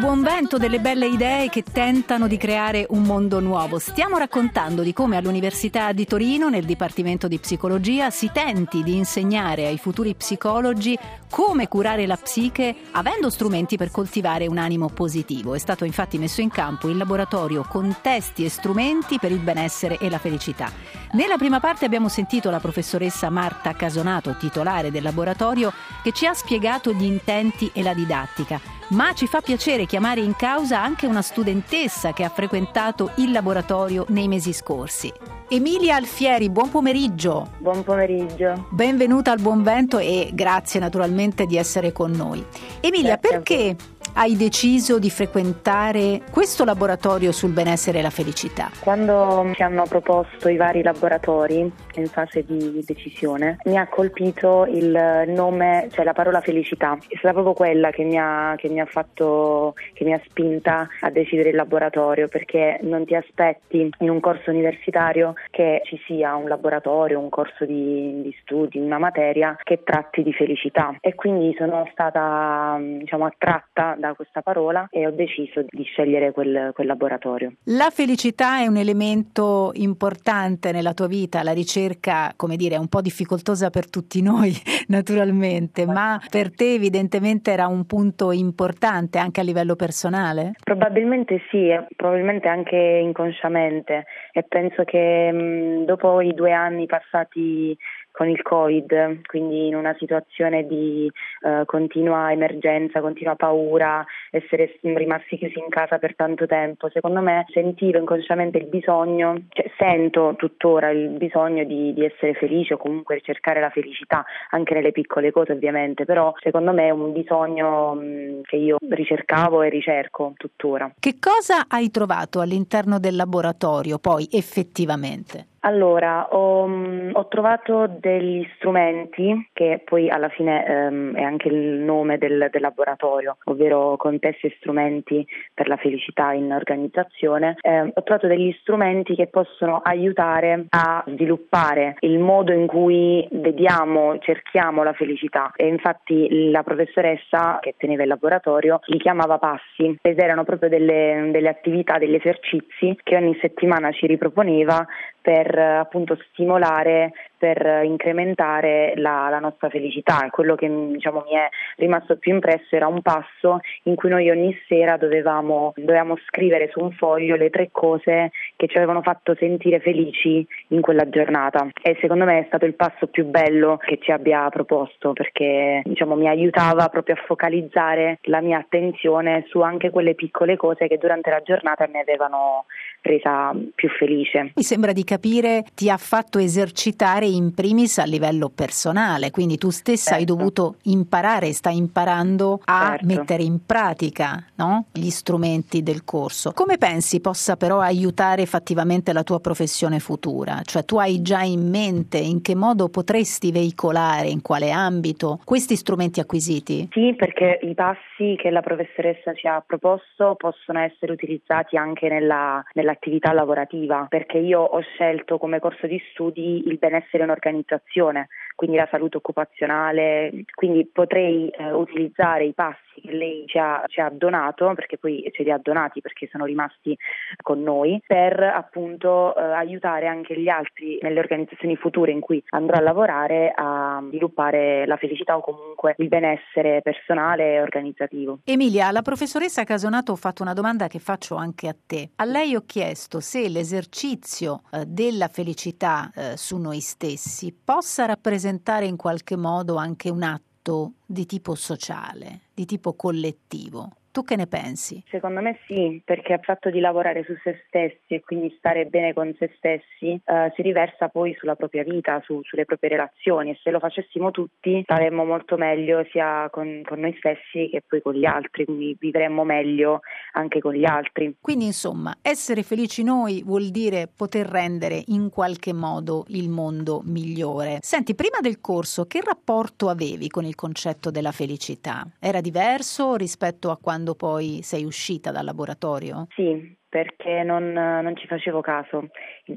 Buon 0.06 0.22
vento 0.22 0.56
delle 0.56 0.78
belle 0.78 1.08
idee 1.08 1.48
che 1.48 1.64
tentano 1.64 2.28
di 2.28 2.36
creare 2.36 2.86
un 2.90 3.02
mondo 3.02 3.40
nuovo. 3.40 3.80
Stiamo 3.80 4.18
raccontando 4.18 4.82
di 4.82 4.92
come 4.92 5.16
all'Università 5.16 5.90
di 5.90 6.04
Torino, 6.04 6.48
nel 6.48 6.64
Dipartimento 6.64 7.26
di 7.26 7.40
Psicologia, 7.40 8.10
si 8.10 8.30
tenti 8.32 8.84
di 8.84 8.94
insegnare 8.94 9.66
ai 9.66 9.78
futuri 9.78 10.14
psicologi 10.14 10.96
come 11.28 11.66
curare 11.66 12.06
la 12.06 12.16
psiche 12.16 12.72
avendo 12.92 13.30
strumenti 13.30 13.76
per 13.76 13.90
coltivare 13.90 14.46
un 14.46 14.58
animo 14.58 14.90
positivo. 14.90 15.56
È 15.56 15.58
stato 15.58 15.84
infatti 15.84 16.18
messo 16.18 16.40
in 16.40 16.50
campo 16.50 16.88
il 16.88 16.98
laboratorio 16.98 17.66
Contesti 17.68 18.44
e 18.44 18.48
strumenti 18.48 19.18
per 19.18 19.32
il 19.32 19.40
benessere 19.40 19.98
e 19.98 20.08
la 20.08 20.18
felicità. 20.18 20.70
Nella 21.14 21.36
prima 21.36 21.58
parte 21.58 21.84
abbiamo 21.84 22.08
sentito 22.08 22.48
la 22.48 22.60
professoressa 22.60 23.28
Marta 23.28 23.74
Casonato, 23.74 24.36
titolare 24.38 24.92
del 24.92 25.02
laboratorio, 25.02 25.72
che 26.04 26.12
ci 26.12 26.26
ha 26.26 26.32
spiegato 26.32 26.92
gli 26.92 27.04
intenti 27.04 27.68
e 27.74 27.82
la 27.82 27.92
didattica 27.92 28.75
ma 28.88 29.12
ci 29.14 29.26
fa 29.26 29.40
piacere 29.40 29.86
chiamare 29.86 30.20
in 30.20 30.36
causa 30.36 30.82
anche 30.82 31.06
una 31.06 31.22
studentessa 31.22 32.12
che 32.12 32.24
ha 32.24 32.28
frequentato 32.28 33.10
il 33.16 33.32
laboratorio 33.32 34.04
nei 34.08 34.28
mesi 34.28 34.52
scorsi. 34.52 35.12
Emilia 35.48 35.96
Alfieri, 35.96 36.50
buon 36.50 36.70
pomeriggio. 36.70 37.52
Buon 37.58 37.82
pomeriggio. 37.84 38.66
Benvenuta 38.70 39.30
al 39.30 39.40
Buon 39.40 39.62
Vento 39.62 39.98
e 39.98 40.30
grazie 40.32 40.80
naturalmente 40.80 41.46
di 41.46 41.56
essere 41.56 41.92
con 41.92 42.10
noi. 42.10 42.44
Emilia, 42.80 43.16
grazie 43.16 43.28
perché 43.28 43.76
hai 44.14 44.36
deciso 44.36 44.98
di 44.98 45.10
frequentare 45.10 46.22
questo 46.30 46.64
laboratorio 46.64 47.32
sul 47.32 47.52
benessere 47.52 47.98
e 47.98 48.02
la 48.02 48.10
felicità? 48.10 48.70
Quando 48.80 49.50
ci 49.54 49.62
hanno 49.62 49.84
proposto 49.88 50.48
i 50.48 50.56
vari 50.56 50.82
laboratori 50.82 51.70
in 51.94 52.06
fase 52.06 52.44
di 52.44 52.82
decisione, 52.84 53.58
mi 53.64 53.76
ha 53.76 53.86
colpito 53.88 54.66
il 54.66 55.24
nome, 55.26 55.88
cioè 55.90 56.04
la 56.04 56.12
parola 56.12 56.40
felicità. 56.40 56.96
È 57.08 57.16
stata 57.16 57.32
proprio 57.32 57.54
quella 57.54 57.90
che 57.90 58.04
mi 58.04 58.18
ha, 58.18 58.54
che 58.56 58.68
mi 58.68 58.80
ha 58.80 58.86
fatto, 58.86 59.74
che 59.92 60.04
mi 60.04 60.12
ha 60.12 60.20
spinta 60.24 60.88
a 61.00 61.10
decidere 61.10 61.50
il 61.50 61.56
laboratorio, 61.56 62.28
perché 62.28 62.78
non 62.82 63.04
ti 63.04 63.14
aspetti 63.14 63.90
in 63.98 64.10
un 64.10 64.20
corso 64.20 64.50
universitario 64.50 65.34
che 65.50 65.82
ci 65.84 66.00
sia 66.06 66.34
un 66.36 66.48
laboratorio, 66.48 67.18
un 67.18 67.28
corso 67.28 67.64
di, 67.64 68.22
di 68.22 68.36
studi, 68.42 68.78
una 68.78 68.98
materia 68.98 69.56
che 69.62 69.82
tratti 69.82 70.22
di 70.22 70.32
felicità. 70.32 70.96
E 71.00 71.14
quindi 71.14 71.54
sono 71.58 71.88
stata 71.92 72.78
diciamo, 72.80 73.26
attratta 73.26 73.95
da 73.96 74.14
questa 74.14 74.42
parola 74.42 74.86
e 74.90 75.06
ho 75.06 75.10
deciso 75.10 75.64
di 75.68 75.82
scegliere 75.84 76.32
quel, 76.32 76.70
quel 76.74 76.86
laboratorio. 76.86 77.52
La 77.64 77.90
felicità 77.90 78.60
è 78.60 78.66
un 78.66 78.76
elemento 78.76 79.70
importante 79.74 80.72
nella 80.72 80.94
tua 80.94 81.06
vita, 81.06 81.42
la 81.42 81.52
ricerca, 81.52 82.32
come 82.36 82.56
dire, 82.56 82.76
è 82.76 82.78
un 82.78 82.88
po' 82.88 83.00
difficoltosa 83.00 83.70
per 83.70 83.88
tutti 83.90 84.22
noi, 84.22 84.52
naturalmente, 84.88 85.86
ma 85.86 86.20
per 86.30 86.54
te 86.54 86.74
evidentemente 86.74 87.50
era 87.50 87.66
un 87.66 87.86
punto 87.86 88.32
importante 88.32 89.18
anche 89.18 89.40
a 89.40 89.44
livello 89.44 89.76
personale? 89.76 90.52
Probabilmente 90.62 91.40
sì, 91.50 91.68
probabilmente 91.94 92.48
anche 92.48 92.76
inconsciamente 92.76 94.04
e 94.32 94.42
penso 94.42 94.84
che 94.84 95.32
mh, 95.32 95.84
dopo 95.84 96.20
i 96.20 96.34
due 96.34 96.52
anni 96.52 96.86
passati 96.86 97.76
con 98.16 98.30
il 98.30 98.40
Covid, 98.40 99.26
quindi 99.26 99.66
in 99.66 99.74
una 99.74 99.94
situazione 99.98 100.66
di 100.66 101.10
eh, 101.42 101.64
continua 101.66 102.32
emergenza, 102.32 103.02
continua 103.02 103.34
paura, 103.34 104.02
essere 104.30 104.78
rimasti 104.80 105.36
chiusi 105.36 105.58
in 105.58 105.68
casa 105.68 105.98
per 105.98 106.16
tanto 106.16 106.46
tempo. 106.46 106.88
Secondo 106.88 107.20
me 107.20 107.44
sentivo 107.52 107.98
inconsciamente 107.98 108.56
il 108.56 108.68
bisogno, 108.68 109.42
cioè 109.50 109.70
sento 109.76 110.34
tuttora 110.38 110.88
il 110.88 111.10
bisogno 111.10 111.64
di, 111.64 111.92
di 111.92 112.06
essere 112.06 112.32
felice 112.32 112.74
o 112.74 112.78
comunque 112.78 113.20
cercare 113.20 113.60
la 113.60 113.68
felicità, 113.68 114.24
anche 114.48 114.72
nelle 114.72 114.92
piccole 114.92 115.30
cose 115.30 115.52
ovviamente, 115.52 116.06
però 116.06 116.32
secondo 116.40 116.72
me 116.72 116.86
è 116.86 116.90
un 116.90 117.12
bisogno 117.12 117.92
mh, 117.96 118.42
che 118.44 118.56
io 118.56 118.78
ricercavo 118.80 119.60
e 119.60 119.68
ricerco 119.68 120.32
tuttora. 120.38 120.90
Che 120.98 121.18
cosa 121.20 121.66
hai 121.68 121.90
trovato 121.90 122.40
all'interno 122.40 122.98
del 122.98 123.14
laboratorio 123.14 123.98
poi 123.98 124.26
effettivamente? 124.30 125.48
Allora, 125.66 126.28
ho, 126.30 126.70
ho, 127.12 127.26
trovato 127.26 127.88
degli 127.88 128.46
strumenti 128.54 129.48
che 129.52 129.82
poi 129.84 130.08
alla 130.08 130.28
fine 130.28 130.64
ehm, 130.64 131.16
è 131.16 131.22
anche 131.22 131.48
il 131.48 131.80
nome 131.80 132.18
del, 132.18 132.48
del, 132.52 132.60
laboratorio, 132.60 133.38
ovvero 133.46 133.96
contesti 133.96 134.46
e 134.46 134.54
strumenti 134.60 135.26
per 135.52 135.66
la 135.66 135.76
felicità 135.76 136.32
in 136.32 136.52
organizzazione. 136.52 137.56
Eh, 137.62 137.80
ho 137.80 138.02
trovato 138.04 138.28
degli 138.28 138.56
strumenti 138.60 139.16
che 139.16 139.26
possono 139.26 139.80
aiutare 139.82 140.66
a 140.68 141.02
sviluppare 141.08 141.96
il 142.00 142.20
modo 142.20 142.52
in 142.52 142.68
cui 142.68 143.26
vediamo, 143.32 144.18
cerchiamo 144.20 144.84
la 144.84 144.92
felicità. 144.92 145.50
E 145.56 145.66
infatti 145.66 146.48
la 146.52 146.62
professoressa 146.62 147.58
che 147.60 147.74
teneva 147.76 148.02
il 148.04 148.08
laboratorio 148.08 148.78
li 148.84 148.98
chiamava 148.98 149.38
passi 149.38 149.98
ed 150.00 150.20
erano 150.20 150.44
proprio 150.44 150.68
delle, 150.68 151.28
delle 151.32 151.48
attività, 151.48 151.98
degli 151.98 152.14
esercizi 152.14 152.96
che 153.02 153.16
ogni 153.16 153.36
settimana 153.40 153.90
ci 153.90 154.06
riproponeva 154.06 154.86
per 155.26 155.58
appunto 155.58 156.16
stimolare 156.30 157.10
per 157.38 157.82
incrementare 157.84 158.94
la, 158.96 159.28
la 159.30 159.38
nostra 159.38 159.68
felicità. 159.68 160.28
Quello 160.30 160.54
che 160.54 160.68
diciamo, 160.68 161.24
mi 161.28 161.36
è 161.36 161.48
rimasto 161.76 162.16
più 162.16 162.32
impresso 162.32 162.74
era 162.76 162.86
un 162.86 163.02
passo 163.02 163.60
in 163.84 163.94
cui 163.94 164.10
noi 164.10 164.30
ogni 164.30 164.56
sera 164.66 164.96
dovevamo, 164.96 165.72
dovevamo 165.76 166.16
scrivere 166.26 166.68
su 166.70 166.80
un 166.80 166.92
foglio 166.92 167.36
le 167.36 167.50
tre 167.50 167.68
cose 167.70 168.30
che 168.56 168.66
ci 168.68 168.76
avevano 168.76 169.02
fatto 169.02 169.34
sentire 169.38 169.80
felici 169.80 170.46
in 170.68 170.80
quella 170.80 171.08
giornata 171.08 171.66
e 171.82 171.96
secondo 172.00 172.24
me 172.24 172.40
è 172.40 172.44
stato 172.46 172.64
il 172.64 172.74
passo 172.74 173.06
più 173.06 173.24
bello 173.26 173.76
che 173.76 173.98
ci 174.00 174.10
abbia 174.10 174.48
proposto 174.48 175.12
perché 175.12 175.82
diciamo, 175.84 176.16
mi 176.16 176.28
aiutava 176.28 176.88
proprio 176.88 177.14
a 177.14 177.24
focalizzare 177.26 178.18
la 178.22 178.40
mia 178.40 178.58
attenzione 178.58 179.44
su 179.48 179.60
anche 179.60 179.90
quelle 179.90 180.14
piccole 180.14 180.56
cose 180.56 180.88
che 180.88 180.98
durante 180.98 181.30
la 181.30 181.42
giornata 181.42 181.86
mi 181.88 181.98
avevano 181.98 182.64
resa 183.02 183.54
più 183.74 183.88
felice. 183.90 184.52
Mi 184.54 184.62
sembra 184.62 184.92
di 184.92 185.04
capire 185.04 185.64
ti 185.74 185.90
ha 185.90 185.96
fatto 185.96 186.38
esercitare 186.38 187.25
in 187.26 187.54
primis 187.54 187.98
a 187.98 188.04
livello 188.04 188.48
personale, 188.48 189.30
quindi 189.30 189.58
tu 189.58 189.70
stessa 189.70 190.10
certo. 190.10 190.18
hai 190.18 190.24
dovuto 190.24 190.76
imparare, 190.84 191.52
stai 191.52 191.76
imparando 191.76 192.60
a 192.64 192.90
certo. 192.90 193.06
mettere 193.06 193.42
in 193.42 193.64
pratica 193.64 194.44
no? 194.56 194.86
gli 194.92 195.10
strumenti 195.10 195.82
del 195.82 196.04
corso. 196.04 196.52
Come 196.52 196.78
pensi 196.78 197.20
possa 197.20 197.56
però 197.56 197.80
aiutare 197.80 198.42
effettivamente 198.42 199.12
la 199.12 199.22
tua 199.22 199.40
professione 199.40 199.98
futura? 199.98 200.60
Cioè 200.62 200.84
tu 200.84 200.98
hai 200.98 201.22
già 201.22 201.42
in 201.42 201.68
mente 201.68 202.18
in 202.18 202.42
che 202.42 202.54
modo 202.54 202.88
potresti 202.88 203.52
veicolare, 203.52 204.28
in 204.28 204.42
quale 204.42 204.70
ambito 204.70 205.40
questi 205.44 205.76
strumenti 205.76 206.20
acquisiti? 206.20 206.88
Sì, 206.92 207.14
perché 207.16 207.58
i 207.62 207.74
passi 207.74 208.36
che 208.36 208.50
la 208.50 208.60
professoressa 208.60 209.32
ci 209.34 209.46
ha 209.46 209.62
proposto 209.66 210.34
possono 210.36 210.80
essere 210.80 211.12
utilizzati 211.12 211.76
anche 211.76 212.08
nella, 212.08 212.62
nell'attività 212.74 213.32
lavorativa, 213.32 214.06
perché 214.08 214.38
io 214.38 214.60
ho 214.60 214.80
scelto 214.80 215.38
come 215.38 215.58
corso 215.58 215.86
di 215.86 216.00
studi 216.10 216.62
il 216.66 216.78
benessere 216.78 217.15
in 217.24 217.30
organizzazione 217.30 218.28
quindi 218.56 218.76
la 218.76 218.88
salute 218.90 219.18
occupazionale, 219.18 220.32
quindi 220.54 220.88
potrei 220.90 221.48
eh, 221.50 221.70
utilizzare 221.70 222.46
i 222.46 222.54
passi 222.54 223.00
che 223.02 223.12
lei 223.12 223.44
ci 223.46 223.58
ha, 223.58 223.84
ci 223.86 224.00
ha, 224.00 224.08
donato, 224.10 224.72
perché 224.74 224.96
poi 224.96 225.30
ce 225.32 225.42
li 225.42 225.50
ha 225.50 225.60
donati 225.62 226.00
perché 226.00 226.26
sono 226.32 226.46
rimasti 226.46 226.96
con 227.42 227.62
noi, 227.62 228.02
per 228.04 228.42
appunto 228.42 229.36
eh, 229.36 229.42
aiutare 229.42 230.06
anche 230.06 230.40
gli 230.40 230.48
altri 230.48 230.98
nelle 231.02 231.18
organizzazioni 231.18 231.76
future 231.76 232.10
in 232.10 232.20
cui 232.20 232.42
andrò 232.48 232.78
a 232.78 232.80
lavorare 232.80 233.52
a 233.54 234.02
sviluppare 234.08 234.86
la 234.86 234.96
felicità 234.96 235.36
o 235.36 235.42
comunque 235.42 235.94
il 235.98 236.08
benessere 236.08 236.80
personale 236.80 237.54
e 237.54 237.60
organizzativo. 237.60 238.38
Emilia, 238.44 238.90
la 238.90 239.02
professoressa 239.02 239.64
Casonato 239.64 240.12
ho 240.12 240.16
fatto 240.16 240.42
una 240.42 240.54
domanda 240.54 240.86
che 240.88 240.98
faccio 240.98 241.34
anche 241.36 241.68
a 241.68 241.76
te. 241.86 242.08
A 242.16 242.24
lei 242.24 242.54
ho 242.54 242.62
chiesto 242.64 243.20
se 243.20 243.50
l'esercizio 243.50 244.62
eh, 244.72 244.86
della 244.86 245.28
felicità 245.28 246.10
eh, 246.14 246.36
su 246.38 246.56
noi 246.56 246.80
stessi 246.80 247.52
possa 247.52 248.06
rappresentare 248.06 248.44
rappresentare 248.46 248.86
in 248.86 248.96
qualche 248.96 249.36
modo 249.36 249.76
anche 249.76 250.08
un 250.08 250.22
atto 250.22 250.92
di 251.04 251.26
tipo 251.26 251.54
sociale, 251.54 252.42
di 252.54 252.64
tipo 252.64 252.94
collettivo. 252.94 253.90
Tu 254.16 254.24
che 254.24 254.36
ne 254.36 254.46
pensi? 254.46 255.04
Secondo 255.10 255.42
me 255.42 255.58
sì, 255.66 256.00
perché 256.02 256.32
il 256.32 256.40
fatto 256.42 256.70
di 256.70 256.80
lavorare 256.80 257.22
su 257.24 257.34
se 257.44 257.62
stessi 257.66 258.14
e 258.14 258.22
quindi 258.22 258.54
stare 258.56 258.86
bene 258.86 259.12
con 259.12 259.36
se 259.38 259.52
stessi 259.58 260.18
eh, 260.24 260.52
si 260.54 260.62
riversa 260.62 261.08
poi 261.08 261.36
sulla 261.38 261.54
propria 261.54 261.82
vita, 261.82 262.22
su, 262.24 262.40
sulle 262.42 262.64
proprie 262.64 262.88
relazioni 262.88 263.50
e 263.50 263.58
se 263.62 263.70
lo 263.70 263.78
facessimo 263.78 264.30
tutti 264.30 264.80
staremmo 264.84 265.22
molto 265.22 265.58
meglio 265.58 266.02
sia 266.12 266.48
con, 266.50 266.80
con, 266.86 267.00
noi 267.00 267.14
stessi 267.18 267.68
che 267.70 267.82
poi 267.86 268.00
con 268.00 268.14
gli 268.14 268.24
altri, 268.24 268.64
quindi 268.64 268.96
vivremmo 268.98 269.44
meglio 269.44 270.00
anche 270.32 270.60
con 270.60 270.72
gli 270.72 270.86
altri. 270.86 271.36
Quindi 271.38 271.66
insomma, 271.66 272.16
essere 272.22 272.62
felici 272.62 273.02
noi 273.02 273.42
vuol 273.44 273.68
dire 273.68 274.08
poter 274.08 274.46
rendere 274.46 275.02
in 275.08 275.28
qualche 275.28 275.74
modo 275.74 276.24
il 276.28 276.48
mondo 276.48 277.02
migliore. 277.04 277.80
Senti, 277.82 278.14
prima 278.14 278.38
del 278.40 278.62
corso 278.62 279.04
che 279.04 279.20
rapporto 279.20 279.90
avevi 279.90 280.28
con 280.28 280.46
il 280.46 280.54
concetto 280.54 281.10
della 281.10 281.32
felicità? 281.32 282.06
Era 282.18 282.40
diverso 282.40 283.14
rispetto 283.16 283.70
a 283.70 283.76
quando 283.76 284.04
quando 284.06 284.14
poi 284.14 284.60
sei 284.62 284.84
uscita 284.84 285.32
dal 285.32 285.44
laboratorio? 285.44 286.28
Sì, 286.34 286.76
perché 286.88 287.42
non, 287.42 287.72
non 287.72 288.16
ci 288.16 288.26
facevo 288.28 288.60
caso. 288.60 289.08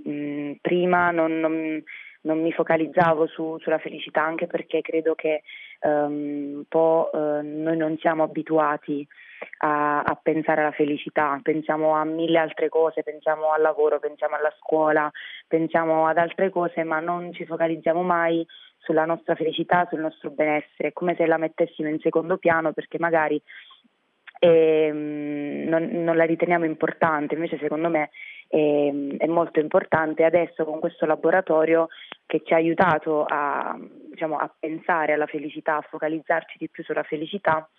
Mm, 0.08 0.54
prima 0.62 1.12
non, 1.12 1.40
non, 1.40 1.84
non 2.22 2.42
mi 2.42 2.52
focalizzavo 2.52 3.28
su, 3.28 3.58
sulla 3.60 3.78
felicità 3.78 4.24
anche 4.24 4.48
perché 4.48 4.82
credo 4.82 5.14
che 5.14 5.44
um, 5.82 6.56
un 6.56 6.64
po' 6.68 7.12
uh, 7.14 7.42
noi 7.44 7.78
non 7.78 7.96
siamo 8.00 8.24
abituati 8.24 9.08
a, 9.60 10.02
a, 10.02 10.20
pensare 10.22 10.62
alla 10.62 10.72
felicità, 10.72 11.40
pensiamo 11.44 11.94
a 11.94 12.04
mille 12.04 12.40
altre 12.40 12.68
cose, 12.68 13.04
pensiamo 13.04 13.52
al 13.52 13.62
lavoro, 13.62 14.00
pensiamo 14.00 14.36
alla 14.36 14.54
scuola, 14.58 15.10
pensiamo 15.48 16.08
ad 16.08 16.18
altre 16.18 16.50
cose, 16.50 16.84
ma 16.84 17.00
non 17.00 17.32
ci 17.34 17.46
focalizziamo 17.46 18.02
mai 18.02 18.46
sulla 18.80 19.06
nostra 19.06 19.36
felicità, 19.36 19.86
sul 19.90 20.00
nostro 20.00 20.32
benessere, 20.32 20.94
come 20.94 21.16
se 21.16 21.26
la 21.26 21.38
mettessimo 21.38 21.90
in 21.90 22.00
secondo 22.00 22.38
piano 22.38 22.74
perché 22.74 22.98
magari 22.98 23.42
e 24.40 24.90
mm, 24.92 25.68
non, 25.68 25.90
non, 25.92 26.16
la 26.16 26.24
riteniamo 26.24 26.66
importante, 26.66 27.36
invece 27.36 27.58
secondo 27.60 27.90
me 27.90 28.10
è, 28.48 28.92
è, 29.18 29.28
molto 29.28 29.60
importante 29.60 30.24
adesso 30.24 30.64
con 30.64 30.80
questo 30.80 31.06
laboratorio 31.06 31.90
che 32.26 32.42
ci 32.44 32.54
ha 32.54 32.56
aiutato 32.56 33.26
a, 33.26 33.78
diciamo, 34.10 34.38
a 34.38 34.52
pensare 34.58 35.14
alla 35.14 35.28
felicità, 35.28 35.76
a 35.76 35.86
focalizzarci 35.88 36.58
di 36.58 36.70
più 36.70 36.84
sulla 36.84 37.04
felicità. 37.04 37.70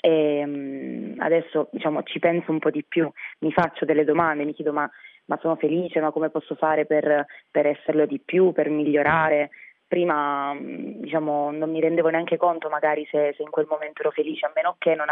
E 0.00 0.42
mm, 0.46 1.20
adesso 1.20 1.68
diciamo, 1.70 2.02
ci 2.04 2.18
penso 2.18 2.50
un 2.50 2.60
po' 2.60 2.70
di 2.70 2.84
più, 2.84 3.10
mi 3.40 3.52
faccio 3.52 3.84
delle 3.84 4.04
domande, 4.04 4.44
mi 4.44 4.54
chiedo 4.54 4.72
ma, 4.72 4.88
ma 5.26 5.38
sono 5.40 5.56
felice, 5.56 6.00
ma 6.00 6.12
come 6.12 6.30
posso 6.30 6.54
fare 6.54 6.86
per, 6.86 7.26
per 7.50 7.66
esserlo 7.66 8.06
di 8.06 8.18
più, 8.18 8.52
per 8.52 8.70
migliorare? 8.70 9.50
prima 9.88 10.54
diciamo, 10.60 11.50
non 11.50 11.70
mi 11.70 11.80
rendevo 11.80 12.10
neanche 12.10 12.36
conto 12.36 12.68
magari 12.68 13.08
se, 13.10 13.32
se, 13.34 13.42
in 13.42 13.48
quel 13.48 13.66
momento 13.66 14.02
ero 14.02 14.10
felice, 14.10 14.44
a 14.44 14.52
meno 14.54 14.76
che 14.78 14.94
non, 14.94 15.08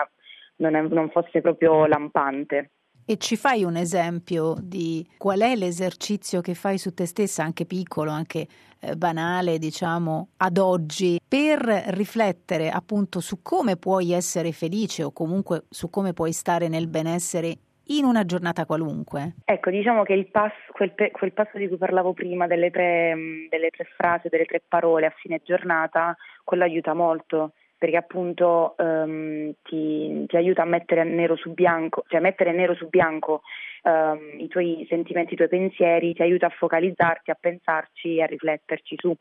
non, 0.56 0.74
è, 0.74 0.82
non 0.82 1.10
fosse 1.10 1.40
proprio 1.40 1.86
lampante. 1.86 2.70
E 3.08 3.18
ci 3.18 3.36
fai 3.36 3.62
un 3.62 3.76
esempio 3.76 4.56
di 4.60 5.06
qual 5.16 5.38
è 5.38 5.54
l'esercizio 5.54 6.40
che 6.40 6.54
fai 6.54 6.76
su 6.76 6.92
te 6.92 7.06
stessa, 7.06 7.44
anche 7.44 7.64
piccolo, 7.64 8.10
anche 8.10 8.48
eh, 8.80 8.96
banale, 8.96 9.58
diciamo, 9.58 10.30
ad 10.38 10.58
oggi, 10.58 11.20
per 11.26 11.60
riflettere 11.60 12.68
appunto 12.68 13.20
su 13.20 13.42
come 13.42 13.76
puoi 13.76 14.10
essere 14.10 14.50
felice 14.50 15.04
o 15.04 15.12
comunque 15.12 15.66
su 15.70 15.88
come 15.88 16.14
puoi 16.14 16.32
stare 16.32 16.66
nel 16.66 16.88
benessere 16.88 17.58
in 17.88 18.04
una 18.04 18.24
giornata 18.24 18.66
qualunque? 18.66 19.36
Ecco, 19.44 19.70
diciamo 19.70 20.02
che 20.02 20.14
il 20.14 20.26
passo, 20.26 20.56
quel, 20.72 20.92
quel 21.12 21.32
passo 21.32 21.58
di 21.58 21.68
cui 21.68 21.76
parlavo 21.76 22.12
prima, 22.12 22.48
delle 22.48 22.72
tre, 22.72 23.14
delle 23.48 23.70
tre 23.70 23.86
frasi, 23.96 24.28
delle 24.28 24.46
tre 24.46 24.60
parole 24.66 25.06
a 25.06 25.14
fine 25.16 25.40
giornata, 25.44 26.16
quello 26.42 26.64
aiuta 26.64 26.92
molto 26.92 27.52
perché 27.78 27.96
appunto 27.96 28.74
um, 28.78 29.52
ti, 29.62 30.24
ti, 30.26 30.36
aiuta 30.36 30.62
a 30.62 30.66
mettere 30.66 31.04
nero 31.04 31.36
su 31.36 31.52
bianco, 31.52 32.04
cioè 32.08 32.20
mettere 32.20 32.52
nero 32.52 32.74
su 32.74 32.88
bianco 32.88 33.42
um, 33.82 34.38
i 34.38 34.48
tuoi 34.48 34.86
sentimenti, 34.88 35.34
i 35.34 35.36
tuoi 35.36 35.48
pensieri, 35.48 36.14
ti 36.14 36.22
aiuta 36.22 36.46
a 36.46 36.54
focalizzarti, 36.56 37.30
a 37.30 37.36
pensarci 37.38 38.16
e 38.16 38.22
a 38.22 38.26
rifletterci 38.26 38.96
su. 38.98 39.14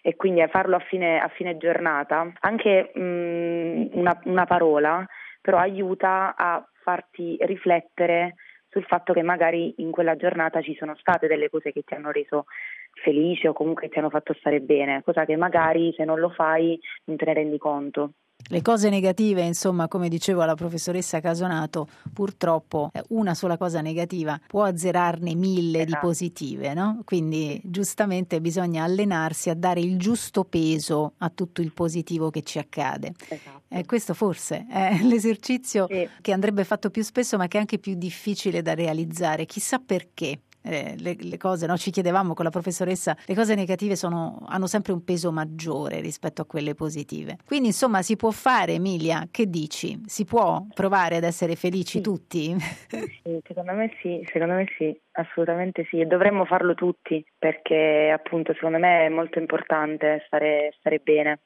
E 0.00 0.16
quindi 0.16 0.40
a 0.40 0.48
farlo 0.48 0.76
a 0.76 0.80
fine, 0.80 1.20
a 1.20 1.28
fine 1.28 1.56
giornata, 1.58 2.32
anche 2.40 2.90
um, 2.94 3.88
una, 3.92 4.20
una 4.24 4.46
parola, 4.46 5.06
però 5.40 5.58
aiuta 5.58 6.34
a 6.36 6.66
farti 6.82 7.36
riflettere 7.40 8.34
sul 8.72 8.84
fatto 8.84 9.12
che 9.12 9.22
magari 9.22 9.74
in 9.78 9.90
quella 9.90 10.16
giornata 10.16 10.62
ci 10.62 10.74
sono 10.74 10.96
state 10.96 11.26
delle 11.26 11.50
cose 11.50 11.72
che 11.72 11.82
ti 11.82 11.92
hanno 11.92 12.10
reso 12.10 12.46
felice 12.92 13.48
o 13.48 13.52
comunque 13.52 13.88
ti 13.88 13.98
hanno 13.98 14.10
fatto 14.10 14.34
stare 14.34 14.60
bene, 14.60 15.02
cosa 15.04 15.24
che 15.24 15.36
magari 15.36 15.92
se 15.96 16.04
non 16.04 16.18
lo 16.18 16.30
fai 16.30 16.78
non 17.04 17.16
te 17.16 17.24
ne 17.24 17.34
rendi 17.34 17.58
conto. 17.58 18.12
Le 18.48 18.60
cose 18.60 18.90
negative, 18.90 19.42
insomma, 19.42 19.88
come 19.88 20.08
dicevo 20.08 20.42
alla 20.42 20.54
professoressa 20.54 21.20
Casonato, 21.20 21.86
purtroppo 22.12 22.90
eh, 22.92 23.02
una 23.10 23.34
sola 23.34 23.56
cosa 23.56 23.80
negativa 23.80 24.38
può 24.46 24.64
azzerarne 24.64 25.34
mille 25.34 25.82
esatto. 25.82 25.94
di 25.94 25.98
positive, 26.00 26.74
no? 26.74 27.02
Quindi 27.04 27.60
giustamente 27.64 28.40
bisogna 28.40 28.82
allenarsi 28.82 29.48
a 29.48 29.54
dare 29.54 29.80
il 29.80 29.96
giusto 29.96 30.44
peso 30.44 31.14
a 31.18 31.30
tutto 31.30 31.62
il 31.62 31.72
positivo 31.72 32.30
che 32.30 32.42
ci 32.42 32.58
accade. 32.58 33.12
Esatto. 33.28 33.62
Eh, 33.68 33.86
questo 33.86 34.12
forse 34.12 34.66
è 34.68 34.98
l'esercizio 35.02 35.86
sì. 35.88 36.08
che 36.20 36.32
andrebbe 36.32 36.64
fatto 36.64 36.90
più 36.90 37.02
spesso, 37.02 37.36
ma 37.36 37.46
che 37.46 37.58
è 37.58 37.60
anche 37.60 37.78
più 37.78 37.94
difficile 37.94 38.60
da 38.60 38.74
realizzare. 38.74 39.46
Chissà 39.46 39.78
perché 39.78 40.40
eh, 40.62 40.94
le, 40.98 41.16
le, 41.18 41.36
cose, 41.36 41.66
no? 41.66 41.76
ci 41.76 41.90
chiedevamo 41.90 42.34
con 42.34 42.44
la 42.44 42.50
professoressa, 42.50 43.16
le 43.26 43.34
cose 43.34 43.54
negative 43.54 43.96
sono, 43.96 44.44
hanno 44.48 44.66
sempre 44.66 44.92
un 44.92 45.04
peso 45.04 45.32
maggiore 45.32 46.00
rispetto 46.00 46.42
a 46.42 46.46
quelle 46.46 46.74
positive. 46.74 47.38
Quindi 47.44 47.68
insomma 47.68 48.02
si 48.02 48.16
può 48.16 48.30
fare, 48.30 48.74
Emilia, 48.74 49.28
che 49.30 49.48
dici? 49.48 50.00
Si 50.06 50.24
può 50.24 50.64
provare 50.72 51.16
ad 51.16 51.24
essere 51.24 51.56
felici 51.56 51.98
sì. 51.98 52.00
tutti? 52.00 52.56
Sì, 52.88 53.40
secondo 53.46 53.72
me 53.72 53.92
sì, 54.00 54.22
secondo 54.32 54.54
me 54.54 54.66
sì, 54.76 54.98
assolutamente 55.12 55.86
sì 55.88 56.00
e 56.00 56.06
dovremmo 56.06 56.44
farlo 56.44 56.74
tutti 56.74 57.24
perché 57.38 58.10
appunto 58.12 58.52
secondo 58.54 58.78
me 58.78 59.06
è 59.06 59.08
molto 59.08 59.38
importante 59.38 60.22
stare, 60.26 60.74
stare 60.78 60.98
bene 60.98 61.40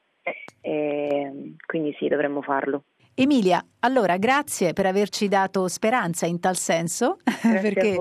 e 0.61 1.55
quindi 1.65 1.95
sì, 1.97 2.07
dovremmo 2.07 2.41
farlo. 2.41 2.83
Emilia, 3.19 3.65
allora 3.79 4.17
grazie 4.17 4.73
per 4.73 4.85
averci 4.85 5.27
dato 5.27 5.67
speranza 5.67 6.27
in 6.27 6.39
tal 6.39 6.55
senso, 6.55 7.17
perché 7.41 7.97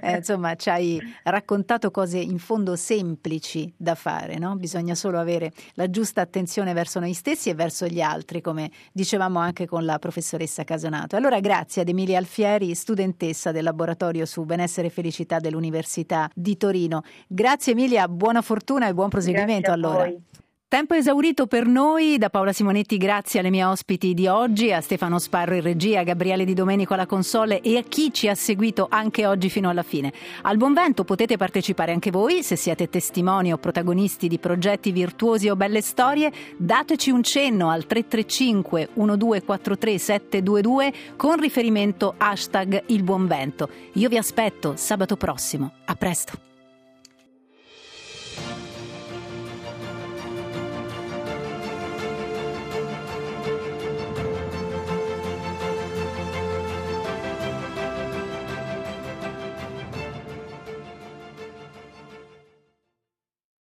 eh, 0.00 0.16
insomma 0.18 0.54
ci 0.54 0.70
hai 0.70 1.00
raccontato 1.24 1.90
cose 1.90 2.18
in 2.18 2.38
fondo 2.38 2.76
semplici 2.76 3.74
da 3.76 3.96
fare, 3.96 4.38
no? 4.38 4.54
bisogna 4.54 4.94
solo 4.94 5.18
avere 5.18 5.50
la 5.74 5.90
giusta 5.90 6.20
attenzione 6.20 6.72
verso 6.72 7.00
noi 7.00 7.14
stessi 7.14 7.50
e 7.50 7.54
verso 7.54 7.88
gli 7.88 8.00
altri, 8.00 8.40
come 8.40 8.70
dicevamo 8.92 9.40
anche 9.40 9.66
con 9.66 9.84
la 9.84 9.98
professoressa 9.98 10.62
Casonato. 10.62 11.16
Allora 11.16 11.40
grazie 11.40 11.82
ad 11.82 11.88
Emilia 11.88 12.18
Alfieri, 12.18 12.72
studentessa 12.76 13.50
del 13.50 13.64
laboratorio 13.64 14.24
su 14.24 14.44
benessere 14.44 14.86
e 14.86 14.90
felicità 14.90 15.40
dell'Università 15.40 16.30
di 16.32 16.56
Torino. 16.56 17.02
Grazie 17.26 17.72
Emilia, 17.72 18.06
buona 18.06 18.40
fortuna 18.40 18.86
e 18.86 18.94
buon 18.94 19.08
proseguimento 19.08 19.72
allora. 19.72 20.04
Voi. 20.04 20.29
Tempo 20.70 20.94
esaurito 20.94 21.48
per 21.48 21.66
noi, 21.66 22.16
da 22.16 22.30
Paola 22.30 22.52
Simonetti 22.52 22.96
grazie 22.96 23.40
alle 23.40 23.50
mie 23.50 23.64
ospiti 23.64 24.14
di 24.14 24.28
oggi, 24.28 24.72
a 24.72 24.80
Stefano 24.80 25.18
Sparro 25.18 25.56
in 25.56 25.62
regia, 25.62 25.98
a 25.98 26.04
Gabriele 26.04 26.44
Di 26.44 26.54
Domenico 26.54 26.94
alla 26.94 27.06
console 27.06 27.60
e 27.60 27.76
a 27.76 27.82
chi 27.82 28.12
ci 28.12 28.28
ha 28.28 28.36
seguito 28.36 28.86
anche 28.88 29.26
oggi 29.26 29.50
fino 29.50 29.68
alla 29.68 29.82
fine. 29.82 30.12
Al 30.42 30.58
Buon 30.58 30.72
Vento 30.72 31.02
potete 31.02 31.36
partecipare 31.36 31.90
anche 31.90 32.12
voi, 32.12 32.44
se 32.44 32.54
siete 32.54 32.88
testimoni 32.88 33.52
o 33.52 33.58
protagonisti 33.58 34.28
di 34.28 34.38
progetti 34.38 34.92
virtuosi 34.92 35.48
o 35.48 35.56
belle 35.56 35.80
storie, 35.80 36.30
dateci 36.56 37.10
un 37.10 37.24
cenno 37.24 37.68
al 37.68 37.86
335 37.86 38.90
1243 38.92 39.98
722 39.98 40.92
con 41.16 41.40
riferimento 41.40 42.14
hashtag 42.16 42.84
Il 42.86 43.02
Buon 43.02 43.26
Vento. 43.26 43.68
Io 43.94 44.08
vi 44.08 44.18
aspetto 44.18 44.74
sabato 44.76 45.16
prossimo. 45.16 45.72
A 45.86 45.96
presto. 45.96 46.49